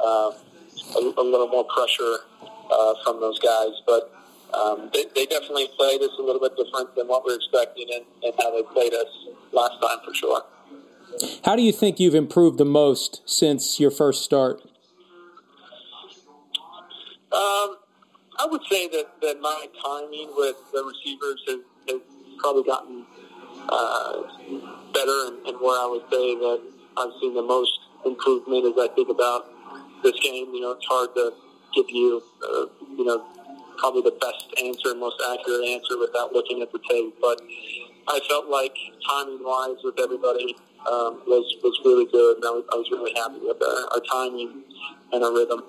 [0.00, 0.30] uh,
[0.96, 2.18] a, a little more pressure
[2.70, 4.14] uh, from those guys, but
[4.54, 7.86] um, they, they definitely played us a little bit different than what we were expecting
[7.92, 9.08] and, and how they played us
[9.52, 10.42] last time for sure.
[11.44, 14.62] How do you think you've improved the most since your first start?
[17.30, 17.76] Um,
[18.38, 21.58] I would say that, that my timing with the receivers has,
[21.88, 22.00] has
[22.38, 23.04] probably gotten
[23.68, 24.22] uh,
[24.94, 26.60] better, and, and where I would say that
[26.96, 29.46] I've seen the most improvement as I think about
[30.02, 30.54] this game.
[30.54, 31.32] You know, it's hard to
[31.74, 33.26] give you, uh, you know,
[33.76, 37.14] probably the best answer, most accurate answer without looking at the tape.
[37.20, 37.42] But
[38.08, 38.74] I felt like
[39.06, 43.12] timing wise with everybody um, was was really good, and I was, I was really
[43.14, 44.64] happy with our, our timing
[45.12, 45.62] and our rhythm.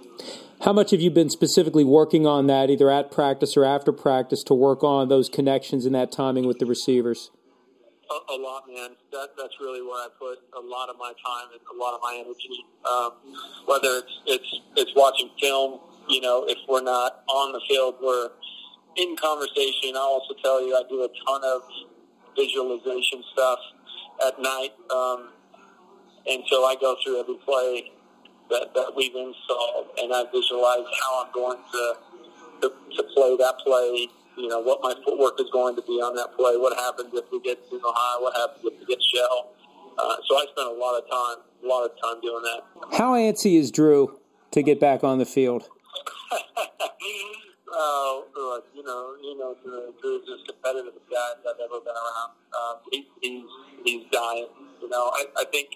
[0.62, 4.44] How much have you been specifically working on that, either at practice or after practice,
[4.44, 7.32] to work on those connections and that timing with the receivers?
[8.10, 8.96] A, a lot, man.
[9.12, 12.00] That that's really where I put a lot of my time and a lot of
[12.02, 12.64] my energy.
[12.88, 13.12] Um,
[13.66, 18.30] whether it's it's it's watching film, you know, if we're not on the field, we're
[18.96, 19.96] in conversation.
[19.96, 21.62] I'll also tell you, I do a ton of
[22.40, 23.60] visualization stuff
[24.26, 25.30] at night, um,
[26.28, 27.92] and so I go through every play
[28.50, 31.94] that, that we've installed, and I visualize how I'm going to,
[32.62, 34.08] to to play that play.
[34.38, 36.56] You know what my footwork is going to be on that play.
[36.56, 38.22] What happens if we get single high?
[38.22, 39.52] What happens if we get shell?
[39.98, 42.98] Uh, so I spent a lot of time, a lot of time doing that.
[42.98, 44.18] How antsy is Drew
[44.52, 45.68] to get back on the field?
[47.72, 49.56] Oh, look, you know, you know,
[50.02, 52.32] Drew's as competitive a guy I've ever been around.
[52.54, 53.46] Um, he, he's
[53.86, 54.48] he's dying.
[54.82, 55.70] You know, I, I think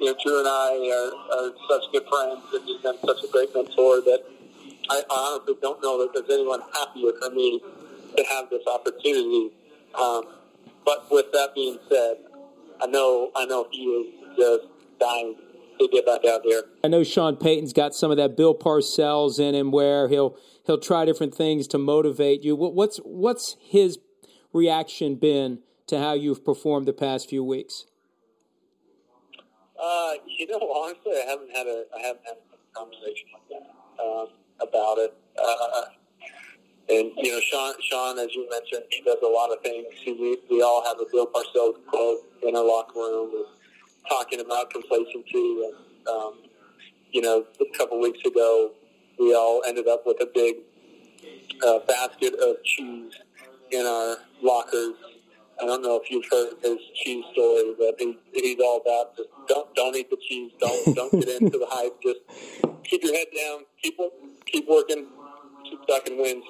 [0.00, 3.28] you know Drew and I are, are such good friends, and he's been such a
[3.32, 4.20] great mentor that
[4.90, 7.60] I, I honestly don't know that there's anyone happier for me
[8.16, 9.50] to have this opportunity.
[9.94, 10.24] Um,
[10.84, 12.16] but with that being said,
[12.80, 14.64] I know I know he is just
[15.00, 15.43] dying to
[15.88, 16.62] get back out there.
[16.82, 20.78] I know Sean Payton's got some of that Bill Parcells in him, where he'll he'll
[20.78, 22.56] try different things to motivate you.
[22.56, 23.98] What's what's his
[24.52, 27.86] reaction been to how you've performed the past few weeks?
[29.80, 34.02] Uh, you know, honestly, I haven't had a I haven't had a conversation like that
[34.02, 34.28] um,
[34.60, 35.14] about it.
[35.36, 35.82] Uh,
[36.88, 39.86] and you know, Sean, Sean, as you mentioned, he does a lot of things.
[40.06, 43.46] We we all have a Bill Parcells quote in our locker room,
[44.08, 45.62] talking about complacency.
[45.64, 46.34] And um,
[47.12, 48.72] you know, a couple weeks ago,
[49.18, 50.56] we all ended up with a big
[51.66, 53.12] uh, basket of cheese
[53.70, 54.94] in our lockers.
[55.62, 59.28] I don't know if you've heard his cheese story, but he, he's all about just
[59.48, 62.20] don't don't eat the cheese, don't don't get into the hype, just
[62.84, 63.96] keep your head down, keep
[64.46, 65.06] keep working,
[65.64, 66.44] keep stacking wins.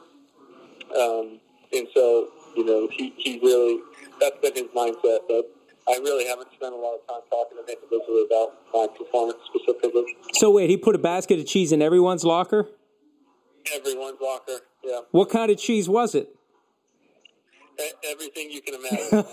[0.99, 1.40] Um,
[1.73, 3.81] and so, you know, he, he really
[4.21, 5.19] that's been his mindset.
[5.29, 5.54] But
[5.87, 9.38] I really haven't spent a lot of time talking to him individually about my performance
[9.47, 10.16] specifically.
[10.35, 12.68] So wait, he put a basket of cheese in everyone's locker?
[13.75, 15.01] Everyone's locker, yeah.
[15.11, 16.29] What kind of cheese was it?
[18.11, 19.25] Everything you can imagine.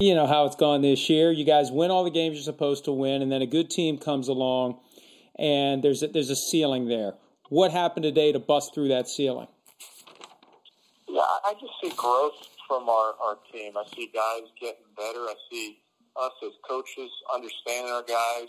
[0.00, 1.30] you know how it's gone this year.
[1.30, 3.98] You guys win all the games you're supposed to win, and then a good team
[3.98, 4.80] comes along,
[5.38, 7.14] and there's a, there's a ceiling there.
[7.50, 9.48] What happened today to bust through that ceiling?
[11.08, 12.32] Yeah, I just see growth
[12.70, 13.74] from our, our team.
[13.74, 15.26] I see guys getting better.
[15.26, 15.82] I see
[16.14, 18.46] us as coaches understanding our guys,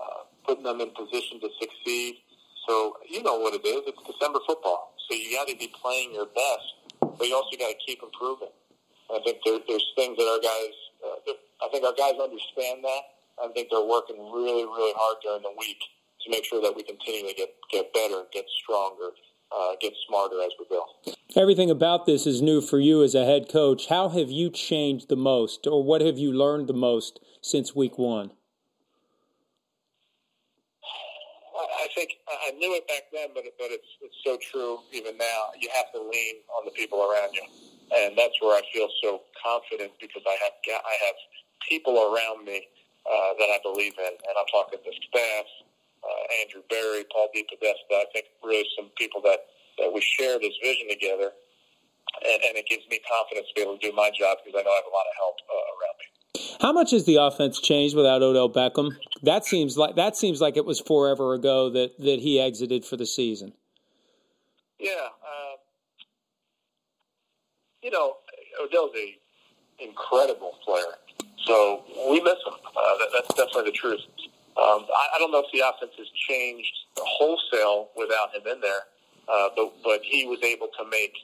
[0.00, 2.24] uh, putting them in position to succeed.
[2.66, 3.84] So you know what it is.
[3.84, 4.96] It's December football.
[5.04, 8.48] So you got to be playing your best, but you also got to keep improving.
[9.12, 10.74] I think there, there's things that our guys.
[11.04, 13.02] Uh, I think our guys understand that.
[13.44, 15.80] I think they're working really, really hard during the week
[16.24, 19.12] to make sure that we continue to get get better, get stronger,
[19.54, 20.84] uh, get smarter as we go.
[21.36, 23.86] Everything about this is new for you as a head coach.
[23.88, 27.98] How have you changed the most, or what have you learned the most since week
[27.98, 28.32] one?
[31.80, 35.52] I think I knew it back then, but but it's it's so true even now.
[35.58, 37.44] You have to lean on the people around you,
[37.96, 41.16] and that's where I feel so confident because I have I have
[41.68, 42.68] people around me
[43.04, 45.46] uh, that I believe in, and I'm talking the staff,
[46.02, 47.92] uh, Andrew Berry, Paul DePodesta.
[47.92, 49.46] I think really some people that,
[49.78, 51.32] that we share this vision together,
[52.24, 54.62] and, and it gives me confidence to be able to do my job because I
[54.64, 56.06] know I have a lot of help uh, around me.
[56.60, 58.96] How much has the offense changed without Odell Beckham?
[59.22, 62.96] That seems like that seems like it was forever ago that, that he exited for
[62.96, 63.52] the season.
[64.78, 65.56] Yeah, uh,
[67.82, 68.16] you know,
[68.62, 69.18] Odell's a
[69.82, 70.84] incredible player,
[71.44, 72.54] so we miss him.
[72.64, 74.00] Uh, that, that's definitely the truth.
[74.56, 78.82] Um, I, I don't know if the offense has changed wholesale without him in there,
[79.28, 81.14] uh, but but he was able to make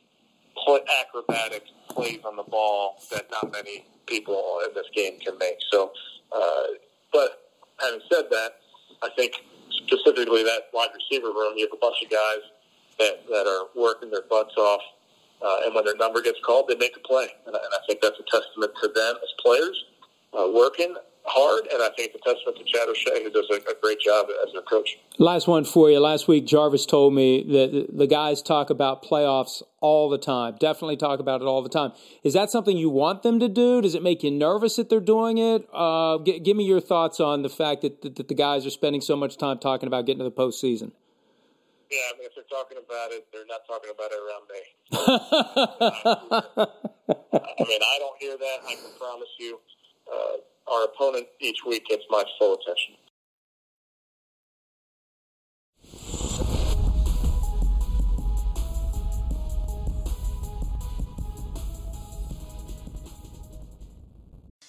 [0.56, 5.56] play, acrobatic plays on the ball that not many people in this game can make.
[5.70, 5.92] So,
[6.34, 6.78] uh,
[7.12, 8.52] but having said that,
[9.02, 9.34] I think
[9.84, 12.42] specifically that wide receiver room, you have a bunch of guys
[12.98, 14.82] that that are working their butts off.
[15.42, 18.00] Uh, and when their number gets called, they make a play, and, and I think
[18.00, 19.84] that's a testament to them as players
[20.32, 20.94] uh, working
[21.26, 24.26] hard, and I think a testament to Chad O'Shea, who does a, a, great job
[24.46, 24.98] as their coach.
[25.18, 26.00] Last one for you.
[26.00, 30.56] Last week, Jarvis told me that the guys talk about playoffs all the time.
[30.58, 31.92] Definitely talk about it all the time.
[32.22, 33.80] Is that something you want them to do?
[33.80, 35.68] Does it make you nervous that they're doing it?
[35.72, 38.70] Uh, g- give me your thoughts on the fact that, that, that the guys are
[38.70, 40.92] spending so much time talking about getting to the postseason.
[41.90, 44.62] Yeah, I mean, if they're talking about it, they're not talking about it around me.
[47.32, 48.58] I mean, I don't hear that.
[48.66, 49.60] I can promise you,
[50.12, 52.94] uh, our opponent each week gets my full attention.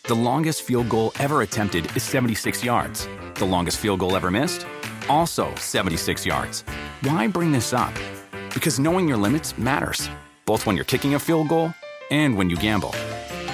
[0.08, 3.10] The longest field goal ever attempted is 76 yards.
[3.36, 4.66] The longest field goal ever missed?
[5.10, 6.62] Also 76 yards.
[7.02, 7.94] Why bring this up?
[8.54, 10.10] Because knowing your limits matters,
[10.46, 11.74] both when you're kicking a field goal
[12.10, 12.96] and when you gamble.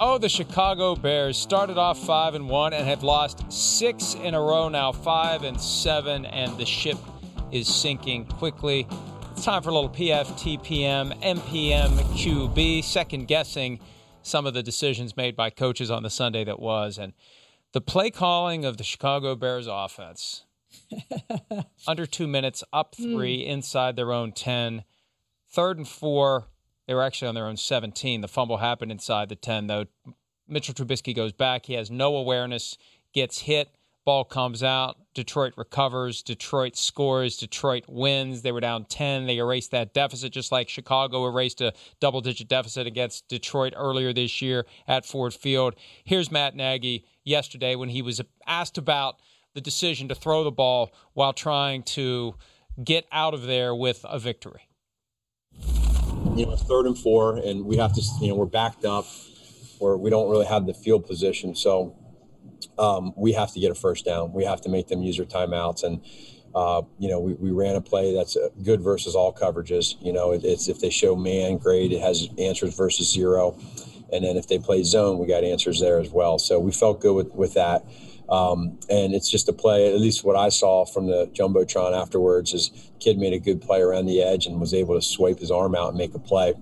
[0.00, 4.40] Oh, the Chicago Bears started off five and one and have lost six in a
[4.40, 6.98] row now, five and seven, and the ship
[7.50, 8.86] is sinking quickly.
[9.32, 13.80] It's time for a little PFTPM, MPM, QB, second guessing
[14.22, 17.12] some of the decisions made by coaches on the Sunday that was, and
[17.72, 20.44] the play calling of the Chicago Bears offense.
[21.88, 23.50] Under two minutes, up three, hmm.
[23.50, 24.84] inside their own 10.
[25.50, 26.46] Third and four,
[26.88, 28.22] they were actually on their own 17.
[28.22, 29.84] The fumble happened inside the 10, though.
[30.48, 31.66] Mitchell Trubisky goes back.
[31.66, 32.78] He has no awareness,
[33.12, 33.68] gets hit.
[34.06, 34.96] Ball comes out.
[35.12, 36.22] Detroit recovers.
[36.22, 37.36] Detroit scores.
[37.36, 38.40] Detroit wins.
[38.40, 39.26] They were down 10.
[39.26, 44.14] They erased that deficit, just like Chicago erased a double digit deficit against Detroit earlier
[44.14, 45.74] this year at Ford Field.
[46.04, 49.20] Here's Matt Nagy yesterday when he was asked about
[49.52, 52.34] the decision to throw the ball while trying to
[52.82, 54.68] get out of there with a victory
[56.38, 59.06] you know, third and four, and we have to, you know, we're backed up,
[59.80, 61.96] or we don't really have the field position, so
[62.78, 64.32] um, we have to get a first down.
[64.32, 66.00] We have to make them use their timeouts, and
[66.54, 69.94] uh, you know, we, we ran a play that's good versus all coverages.
[70.00, 71.92] You know, it, it's if they show man, great.
[71.92, 73.58] It has answers versus zero,
[74.12, 76.38] and then if they play zone, we got answers there as well.
[76.38, 77.84] So we felt good with with that.
[78.28, 82.52] Um, and it's just a play, at least what I saw from the Jumbotron afterwards,
[82.52, 82.70] is
[83.00, 85.74] kid made a good play around the edge and was able to swipe his arm
[85.74, 86.54] out and make a play.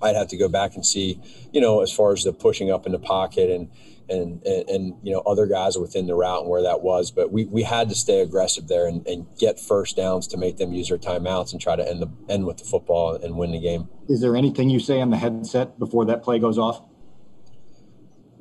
[0.00, 1.20] I'd have to go back and see,
[1.52, 3.70] you know, as far as the pushing up in the pocket and,
[4.08, 7.10] and, and, and, you know, other guys within the route and where that was.
[7.10, 10.56] But we, we had to stay aggressive there and, and get first downs to make
[10.56, 13.52] them use their timeouts and try to end the end with the football and win
[13.52, 13.88] the game.
[14.08, 16.82] Is there anything you say on the headset before that play goes off?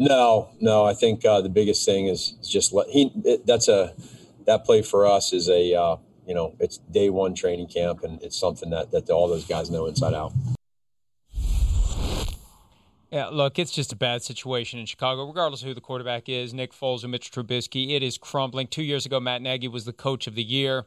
[0.01, 0.83] No, no.
[0.83, 3.11] I think uh, the biggest thing is just let he.
[3.23, 3.93] It, that's a
[4.47, 8.19] that play for us is a uh, you know it's day one training camp and
[8.23, 10.33] it's something that that all those guys know inside out.
[13.11, 16.51] Yeah, look, it's just a bad situation in Chicago, regardless of who the quarterback is,
[16.51, 17.91] Nick Foles or Mitch Trubisky.
[17.91, 18.65] It is crumbling.
[18.67, 20.85] Two years ago, Matt Nagy was the coach of the year.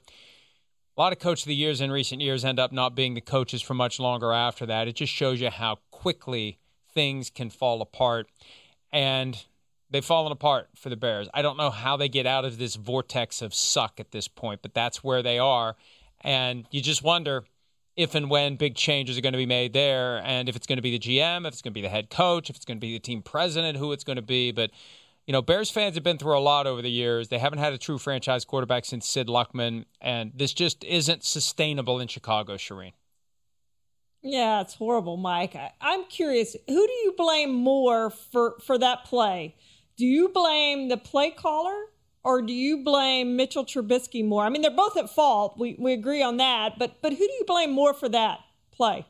[0.97, 3.21] A lot of coach of the years in recent years end up not being the
[3.21, 4.89] coaches for much longer after that.
[4.89, 6.59] It just shows you how quickly
[6.93, 8.27] things can fall apart
[8.95, 9.45] and
[9.91, 11.29] they've fallen apart for the Bears.
[11.35, 14.63] I don't know how they get out of this vortex of suck at this point,
[14.63, 15.75] but that's where they are.
[16.21, 17.45] And you just wonder
[17.97, 20.79] if and when big changes are going to be made there, and if it's going
[20.79, 22.79] to be the GM, if it's going to be the head coach, if it's going
[22.79, 24.53] to be the team president, who it's going to be.
[24.53, 24.71] But
[25.27, 27.29] you know, Bears fans have been through a lot over the years.
[27.29, 31.99] They haven't had a true franchise quarterback since Sid Luckman, and this just isn't sustainable
[31.99, 32.93] in Chicago, Charean.
[34.25, 35.55] Yeah, it's horrible, Mike.
[35.55, 39.55] I, am curious, who do you blame more for for that play?
[39.99, 41.77] Do you blame the play caller
[42.25, 44.45] or do you blame Mitchell Trubisky more?
[44.45, 45.59] I mean, they're both at fault.
[45.59, 48.41] We we agree on that, but but who do you blame more for that
[48.73, 49.07] play?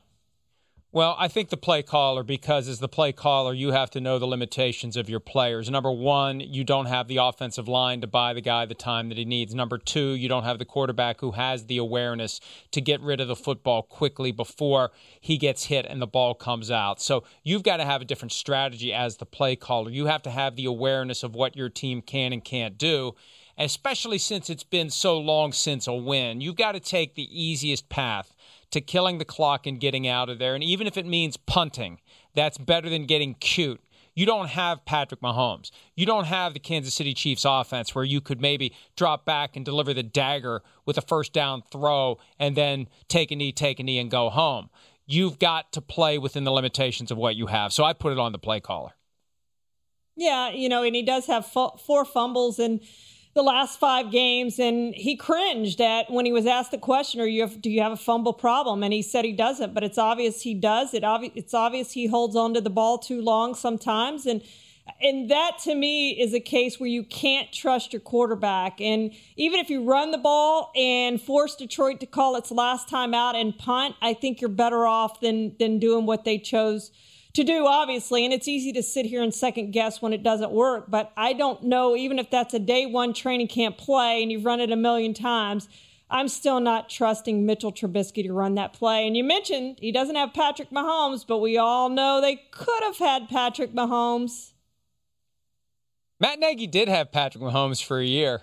[0.94, 4.20] Well, I think the play caller, because as the play caller, you have to know
[4.20, 5.68] the limitations of your players.
[5.68, 9.18] Number one, you don't have the offensive line to buy the guy the time that
[9.18, 9.56] he needs.
[9.56, 12.40] Number two, you don't have the quarterback who has the awareness
[12.70, 16.70] to get rid of the football quickly before he gets hit and the ball comes
[16.70, 17.02] out.
[17.02, 19.90] So you've got to have a different strategy as the play caller.
[19.90, 23.16] You have to have the awareness of what your team can and can't do
[23.56, 26.40] especially since it's been so long since a win.
[26.40, 28.34] You've got to take the easiest path
[28.70, 30.54] to killing the clock and getting out of there.
[30.54, 32.00] And even if it means punting,
[32.34, 33.80] that's better than getting cute.
[34.16, 35.70] You don't have Patrick Mahomes.
[35.96, 39.64] You don't have the Kansas City Chiefs offense where you could maybe drop back and
[39.64, 43.82] deliver the dagger with a first down throw and then take a knee, take a
[43.82, 44.70] knee, and go home.
[45.06, 47.72] You've got to play within the limitations of what you have.
[47.72, 48.92] So I put it on the play caller.
[50.16, 52.80] Yeah, you know, and he does have four fumbles and
[53.34, 57.26] the last five games, and he cringed at when he was asked the question, "Are
[57.26, 59.98] you have, do you have a fumble problem?" And he said he doesn't, but it's
[59.98, 60.94] obvious he does.
[60.94, 64.40] It obvi- it's obvious he holds onto the ball too long sometimes, and
[65.00, 68.80] and that to me is a case where you can't trust your quarterback.
[68.80, 73.14] And even if you run the ball and force Detroit to call its last time
[73.14, 76.92] out and punt, I think you're better off than than doing what they chose
[77.34, 78.24] to do, obviously.
[78.24, 80.86] And it's easy to sit here and second guess when it doesn't work.
[80.88, 84.44] But I don't know, even if that's a day one training camp play and you've
[84.44, 85.68] run it a million times,
[86.10, 89.06] I'm still not trusting Mitchell Trubisky to run that play.
[89.06, 92.98] And you mentioned he doesn't have Patrick Mahomes, but we all know they could have
[92.98, 94.52] had Patrick Mahomes.
[96.20, 98.42] Matt Nagy did have Patrick Mahomes for a year.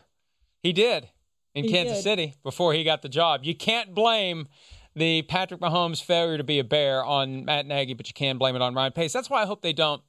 [0.61, 1.07] He did
[1.55, 2.03] in He Kansas did.
[2.03, 3.41] City before he got the job.
[3.43, 4.47] You can't blame
[4.95, 8.55] the Patrick Mahomes failure to be a bear on Matt Nagy, but you can blame
[8.55, 9.13] it on Ryan Pace.
[9.13, 10.01] That's why I hope they don't.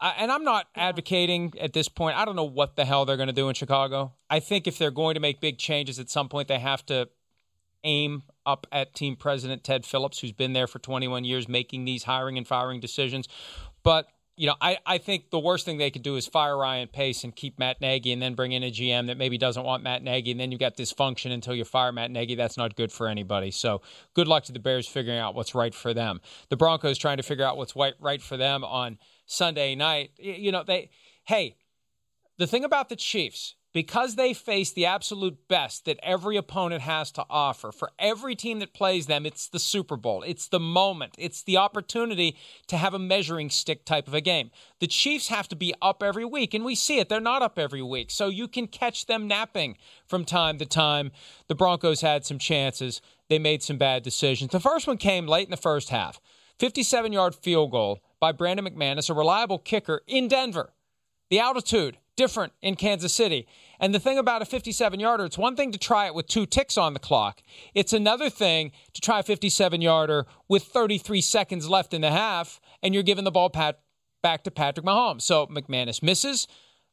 [0.00, 2.16] I, and I'm not advocating at this point.
[2.16, 4.12] I don't know what the hell they're going to do in Chicago.
[4.28, 7.08] I think if they're going to make big changes at some point, they have to
[7.84, 12.04] aim up at team president Ted Phillips, who's been there for 21 years, making these
[12.04, 13.28] hiring and firing decisions.
[13.82, 16.88] But you know, I, I think the worst thing they could do is fire Ryan
[16.88, 19.84] Pace and keep Matt Nagy and then bring in a GM that maybe doesn't want
[19.84, 20.32] Matt Nagy.
[20.32, 22.34] And then you've got dysfunction until you fire Matt Nagy.
[22.34, 23.52] That's not good for anybody.
[23.52, 23.82] So
[24.12, 26.20] good luck to the Bears figuring out what's right for them.
[26.48, 30.10] The Broncos trying to figure out what's right, right for them on Sunday night.
[30.18, 30.90] You know, they,
[31.26, 31.56] hey,
[32.36, 37.10] the thing about the Chiefs, because they face the absolute best that every opponent has
[37.10, 40.22] to offer, for every team that plays them, it's the Super Bowl.
[40.22, 41.16] It's the moment.
[41.18, 42.36] It's the opportunity
[42.68, 44.52] to have a measuring stick type of a game.
[44.78, 47.08] The Chiefs have to be up every week, and we see it.
[47.08, 48.12] They're not up every week.
[48.12, 51.10] So you can catch them napping from time to time.
[51.48, 53.02] The Broncos had some chances.
[53.28, 54.52] They made some bad decisions.
[54.52, 56.20] The first one came late in the first half
[56.60, 60.72] 57 yard field goal by Brandon McManus, a reliable kicker in Denver.
[61.28, 63.48] The altitude, different in Kansas City.
[63.80, 66.46] And the thing about a 57 yarder, it's one thing to try it with two
[66.46, 67.42] ticks on the clock.
[67.74, 72.60] It's another thing to try a 57 yarder with 33 seconds left in the half,
[72.82, 73.80] and you're giving the ball pat-
[74.22, 75.22] back to Patrick Mahomes.
[75.22, 76.46] So McManus misses.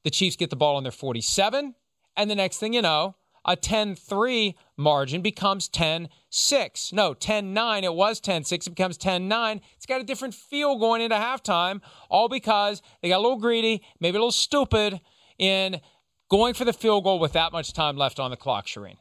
[0.03, 1.75] The Chiefs get the ball on their 47.
[2.17, 3.15] And the next thing you know,
[3.45, 6.93] a 10 3 margin becomes 10 6.
[6.93, 7.83] No, 10 9.
[7.83, 8.67] It was 10 6.
[8.67, 9.61] It becomes 10 9.
[9.77, 13.81] It's got a different feel going into halftime, all because they got a little greedy,
[13.99, 15.01] maybe a little stupid
[15.39, 15.79] in
[16.31, 18.95] going for the field goal with that much time left on the clock, Charean.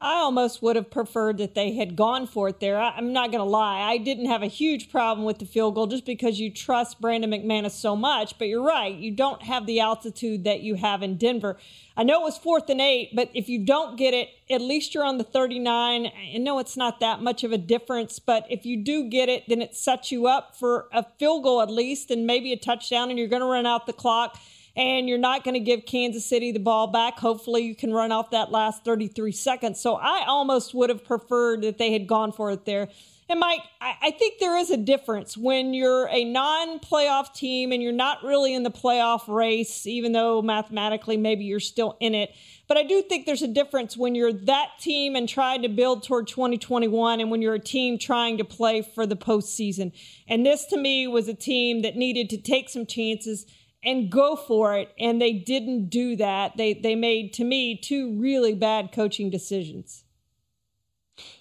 [0.00, 2.78] I almost would have preferred that they had gone for it there.
[2.78, 3.80] I, I'm not going to lie.
[3.80, 7.32] I didn't have a huge problem with the field goal just because you trust Brandon
[7.32, 8.38] McManus so much.
[8.38, 8.94] But you're right.
[8.94, 11.56] You don't have the altitude that you have in Denver.
[11.96, 14.94] I know it was fourth and eight, but if you don't get it, at least
[14.94, 16.06] you're on the 39.
[16.06, 19.48] I know it's not that much of a difference, but if you do get it,
[19.48, 23.10] then it sets you up for a field goal at least and maybe a touchdown,
[23.10, 24.38] and you're going to run out the clock
[24.78, 27.18] and you're not going to give Kansas City the ball back.
[27.18, 29.80] Hopefully, you can run off that last 33 seconds.
[29.80, 32.88] So I almost would have preferred that they had gone for it there.
[33.30, 37.82] And Mike, I, think there is a difference when you're a non playoff team and
[37.82, 42.34] you're not really in the playoff race, even though mathematically maybe you're still in it.
[42.68, 46.04] But I do think there's a difference when you're that team and trying to build
[46.04, 49.92] toward 2021 and when you're a team trying to play for the postseason.
[50.26, 53.44] And this to me was a team that needed to take some chances
[53.84, 58.18] and go for it and they didn't do that they they made to me two
[58.18, 60.04] really bad coaching decisions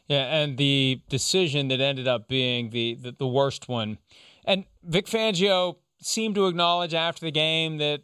[0.07, 3.97] Yeah, and the decision that ended up being the, the, the worst one.
[4.45, 8.01] And Vic Fangio seemed to acknowledge after the game that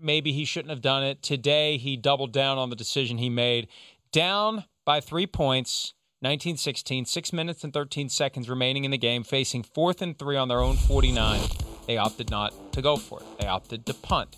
[0.00, 1.22] maybe he shouldn't have done it.
[1.22, 3.68] Today, he doubled down on the decision he made.
[4.12, 9.62] Down by three points, 1916, six minutes and 13 seconds remaining in the game, facing
[9.62, 11.40] fourth and three on their own 49.
[11.86, 14.36] They opted not to go for it, they opted to punt.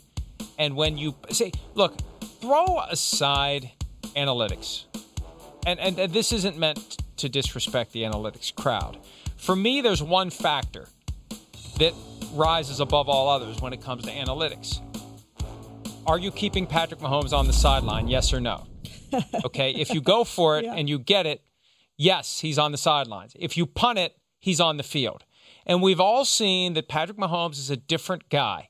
[0.58, 1.96] And when you say, look,
[2.40, 3.70] throw aside
[4.16, 4.84] analytics
[5.66, 8.98] and, and and this isn't meant to disrespect the analytics crowd.
[9.36, 10.88] For me, there's one factor
[11.78, 11.92] that
[12.32, 14.80] rises above all others when it comes to analytics.
[16.06, 18.08] Are you keeping Patrick Mahomes on the sideline?
[18.08, 18.66] Yes or no?
[19.44, 20.74] Okay, if you go for it Yeah.
[20.74, 21.42] and you get it,
[21.96, 23.34] yes, he's on the sidelines.
[23.38, 25.24] If you punt it, he's on the field.
[25.68, 28.68] And we've all seen that Patrick Mahomes is a different guy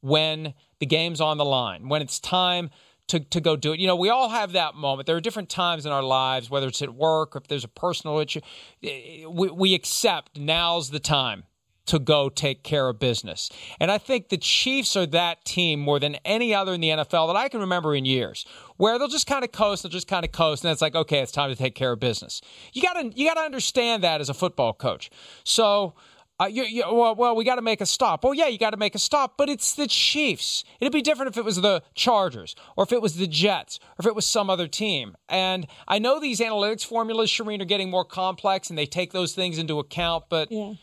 [0.00, 2.70] when the game's on the line, when it's time
[3.08, 3.80] to, to go do it.
[3.80, 5.06] You know, we all have that moment.
[5.06, 7.68] There are different times in our lives, whether it's at work or if there's a
[7.68, 8.40] personal issue,
[8.82, 11.44] eh, we, we accept now's the time
[11.86, 13.48] to go take care of business.
[13.78, 17.28] And I think the Chiefs are that team more than any other in the NFL
[17.28, 18.44] that I can remember in years,
[18.76, 21.20] where they'll just kind of coast, they'll just kind of coast, and it's like, okay,
[21.20, 22.40] it's time to take care of business.
[22.72, 25.10] You gotta you gotta understand that as a football coach.
[25.44, 25.94] So
[26.38, 28.22] uh, you, you, well, well, we got to make a stop.
[28.22, 30.64] Well, yeah, you got to make a stop, but it's the Chiefs.
[30.80, 33.94] It'd be different if it was the Chargers or if it was the Jets or
[34.00, 35.16] if it was some other team.
[35.28, 39.34] And I know these analytics formulas, Charean, are getting more complex and they take those
[39.34, 40.74] things into account, but Yeah.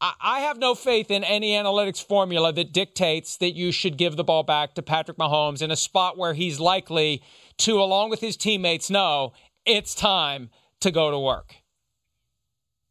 [0.00, 4.16] I, I have no faith in any analytics formula that dictates that you should give
[4.16, 7.22] the ball back to Patrick Mahomes in a spot where he's likely
[7.58, 9.32] to, along with his teammates, know
[9.64, 10.50] it's time
[10.80, 11.56] to go to work.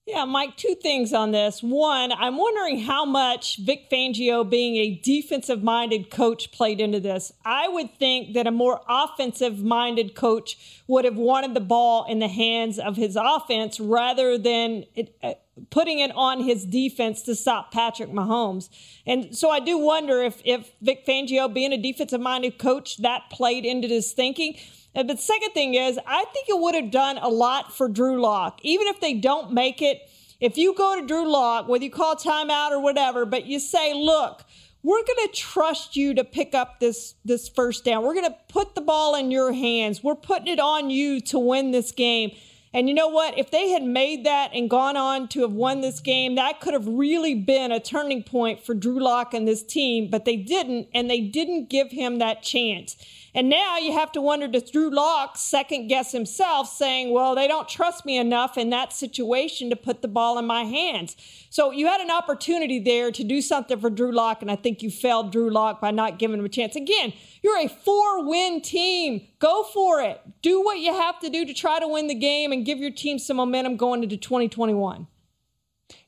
[0.07, 1.61] Yeah, Mike, two things on this.
[1.61, 7.33] One, I'm wondering how much Vic Fangio being a defensive minded coach played into this.
[7.43, 12.19] I would think that a more offensive minded coach would have wanted the ball in
[12.19, 15.33] the hands of his offense rather than it, uh,
[15.71, 18.69] putting it on his defense to stop Patrick Mahomes.
[19.05, 23.23] And so I do wonder if, if Vic Fangio, being a defensive minded coach, that
[23.29, 24.55] played into his thinking.
[24.97, 27.87] Uh, But the second thing is, I think it would have done a lot for
[27.87, 30.01] Drew Lock, even if they don't make it.
[30.39, 33.93] If you go to Drew Lock, whether you call timeout or whatever, but you say,
[33.93, 34.43] look,
[34.83, 38.03] we're going to trust you to pick up this this first down.
[38.03, 40.03] We're going to put the ball in your hands.
[40.03, 42.31] We're putting it on you to win this game.
[42.73, 43.37] And you know what?
[43.37, 46.73] If they had made that and gone on to have won this game, that could
[46.73, 50.87] have really been a turning point for Drew Lock and this team, but they didn't,
[50.93, 52.95] and they didn't give him that chance.
[53.37, 57.47] And now you have to wonder does Drew Lock second guess himself, saying, well, they
[57.47, 61.15] don't trust me enough in that situation to put the ball in my hands.
[61.51, 64.81] So you had an opportunity there to do something for Drew Lock, and I think
[64.81, 66.75] you failed Drew Lock by not giving him a chance.
[66.75, 67.13] Again,
[67.43, 69.27] you're a four win team.
[69.37, 70.19] Go for it.
[70.41, 72.89] Do what you have to do to try to win the game and give your
[72.89, 75.05] team some momentum going into 2021.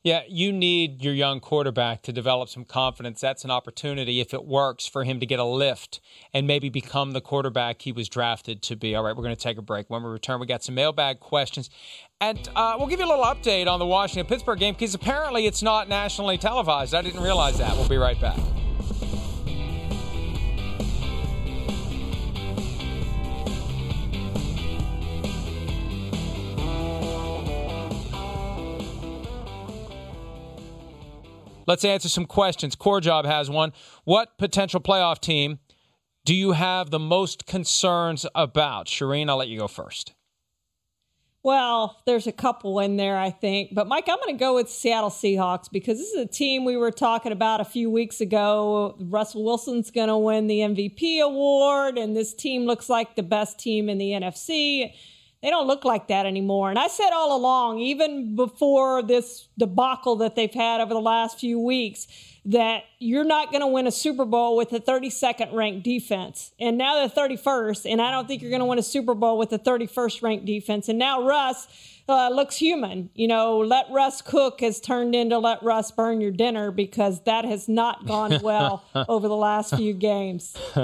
[0.02, 3.20] Yeah, you need your young quarterback to develop some confidence.
[3.20, 6.00] That's an opportunity, if it works, for him to get a lift
[6.34, 8.95] and maybe become the quarterback he was drafted to be.
[8.95, 9.89] All right, we're going to take a break.
[9.89, 11.70] When we return, we got some mailbag questions.
[12.22, 15.45] And uh, we'll give you a little update on the Washington Pittsburgh game because apparently
[15.47, 16.95] it's not nationally televised.
[16.95, 17.76] I didn't realize that.
[17.76, 18.39] We'll be right back.
[31.70, 32.76] Let's answer some questions.
[32.76, 33.74] Core Job has one.
[34.03, 35.59] What potential playoff team
[36.26, 38.88] do you have the most concerns about?
[38.88, 40.15] Charean, I'll let you go first.
[41.43, 43.76] Well, there's a couple in there, I think.
[43.76, 46.76] But, Mike, I'm going to go with Seattle Seahawks because this is a team we
[46.76, 48.97] were talking about a few weeks ago.
[48.99, 53.59] Russell Wilson's going to win the MVP award, and this team looks like the best
[53.59, 54.91] team in the NFC.
[55.42, 56.70] They don't look like that anymore.
[56.70, 61.40] And I said all along, even before this debacle that they've had over the last
[61.40, 62.08] few weeks,
[62.46, 66.52] that you're not going to win a Super Bowl with a 32nd ranked defense.
[66.60, 69.38] And now they're 31st, and I don't think you're going to win a Super Bowl
[69.38, 70.90] with a 31st ranked defense.
[70.90, 71.68] And now Russ
[72.10, 73.10] uh, looks human.
[73.14, 77.46] You know, let Russ cook has turned into let Russ burn your dinner because that
[77.46, 80.58] has not gone well over the last few games.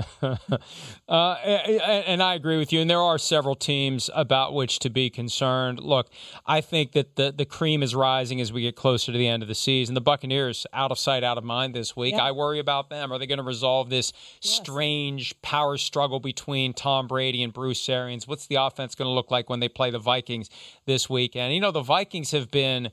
[1.08, 2.82] Uh, and I agree with you.
[2.82, 5.80] And there are several teams about which to be concerned.
[5.80, 6.10] Look,
[6.48, 9.44] I think that the, the cream is rising as we get closer to the end
[9.44, 9.94] of the season.
[9.94, 12.16] The Buccaneers, out of sight, out of mind this week.
[12.16, 13.12] I worry about them.
[13.12, 18.28] Are they going to resolve this strange power struggle between Tom Brady and Bruce Arians?
[18.28, 20.50] What's the offense going to look like when they play the Vikings
[20.86, 21.54] this weekend?
[21.54, 22.92] You know, the Vikings have been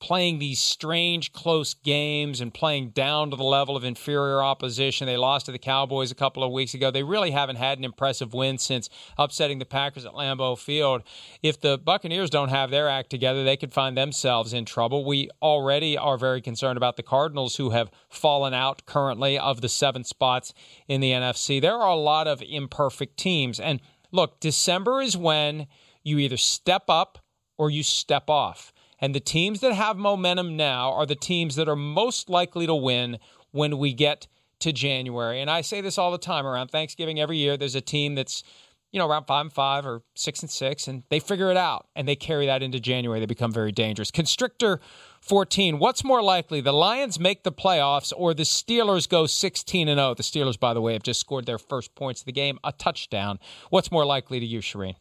[0.00, 5.06] playing these strange close games and playing down to the level of inferior opposition.
[5.06, 6.90] They lost to the Cowboys a couple of weeks ago.
[6.90, 11.02] They really haven't had an impressive win since upsetting the Packers at Lambeau Field.
[11.42, 15.04] If the Buccaneers don't have their act together, they could find themselves in trouble.
[15.04, 19.68] We already are very concerned about the Cardinals who have fallen out currently of the
[19.68, 20.54] seven spots
[20.86, 21.60] in the NFC.
[21.60, 23.58] There are a lot of imperfect teams.
[23.58, 23.80] And
[24.12, 25.66] look, December is when
[26.04, 27.18] you either step up
[27.58, 28.72] or you step off.
[29.00, 32.74] And the teams that have momentum now are the teams that are most likely to
[32.74, 33.18] win
[33.50, 34.26] when we get
[34.60, 35.40] to January.
[35.40, 37.56] And I say this all the time around Thanksgiving every year.
[37.56, 38.42] There's a team that's,
[38.90, 41.86] you know, around five and five or six and six, and they figure it out
[41.94, 43.20] and they carry that into January.
[43.20, 44.10] They become very dangerous.
[44.10, 44.80] Constrictor
[45.20, 45.78] 14.
[45.78, 46.60] What's more likely?
[46.60, 50.14] The Lions make the playoffs or the Steelers go 16 and 0?
[50.14, 52.72] The Steelers, by the way, have just scored their first points of the game, a
[52.72, 53.38] touchdown.
[53.70, 54.96] What's more likely to you, Charean?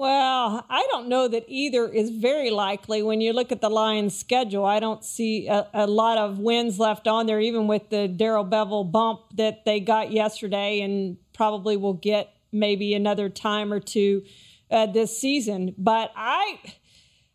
[0.00, 3.02] Well, I don't know that either is very likely.
[3.02, 6.78] When you look at the Lions' schedule, I don't see a, a lot of wins
[6.78, 11.76] left on there, even with the Darrell Bevell bump that they got yesterday, and probably
[11.76, 14.22] will get maybe another time or two
[14.70, 15.74] uh, this season.
[15.76, 16.60] But I.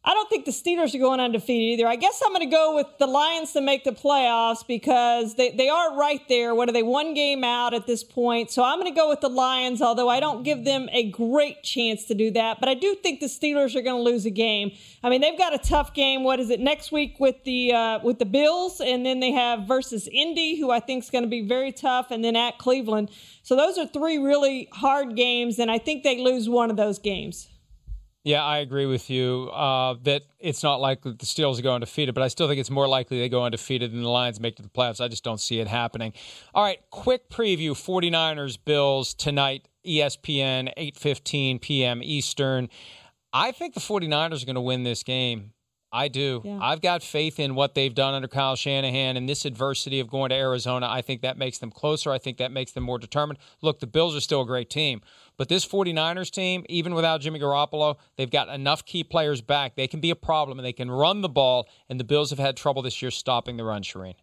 [0.08, 1.88] I don't think the Steelers are going undefeated either.
[1.88, 5.50] I guess I'm going to go with the Lions to make the playoffs because they,
[5.50, 6.54] they are right there.
[6.54, 6.84] What are they?
[6.84, 8.52] One game out at this point.
[8.52, 11.64] So I'm going to go with the Lions, although I don't give them a great
[11.64, 12.60] chance to do that.
[12.60, 14.74] But I do think the Steelers are going to lose a game.
[15.02, 16.24] I mean, they've got a tough game.
[16.24, 19.62] What is it next week with the uh, with the Bills, and then they have
[19.68, 23.10] versus Indy, who I think is going to be very tough, and then at Cleveland.
[23.42, 27.00] So those are three really hard games, and I think they lose one of those
[27.00, 27.48] games.
[28.26, 32.24] Yeah, I agree with you uh, that it's not likely the Steelers go undefeated, but
[32.24, 34.70] I still think it's more likely they go undefeated than the Lions make to the
[34.70, 35.00] playoffs.
[35.00, 36.12] I just don't see it happening.
[36.56, 42.02] All right, quick preview 49ers Bills tonight, ESPN, 8:15 p.m.
[42.02, 42.68] Eastern.
[43.32, 45.52] I think the 49ers are going to win this game.
[45.96, 46.42] I do.
[46.44, 46.60] Yeah.
[46.62, 50.30] I've got faith in what they've done under Kyle Shanahan and this adversity of going
[50.30, 50.88] to Arizona.
[50.90, 52.12] I think that makes them closer.
[52.12, 53.40] I think that makes them more determined.
[53.62, 55.02] Look, the Bills are still a great team,
[55.38, 59.76] but this 49ers team, even without Jimmy Garoppolo, they've got enough key players back.
[59.76, 62.40] They can be a problem and they can run the ball, and the Bills have
[62.40, 64.16] had trouble this year stopping the run, Charean.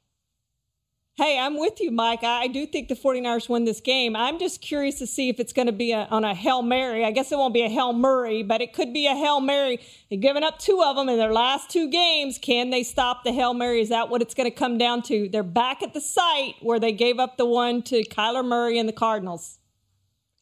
[1.14, 2.24] Hey, I'm with you, Mike.
[2.24, 4.16] I do think the 49ers win this game.
[4.16, 7.04] I'm just curious to see if it's going to be a, on a Hail Mary.
[7.04, 9.78] I guess it won't be a Hail Murray, but it could be a Hail Mary.
[10.08, 12.38] They've given up two of them in their last two games.
[12.38, 13.82] Can they stop the Hail Mary?
[13.82, 15.28] Is that what it's going to come down to?
[15.28, 18.88] They're back at the site where they gave up the one to Kyler Murray and
[18.88, 19.58] the Cardinals.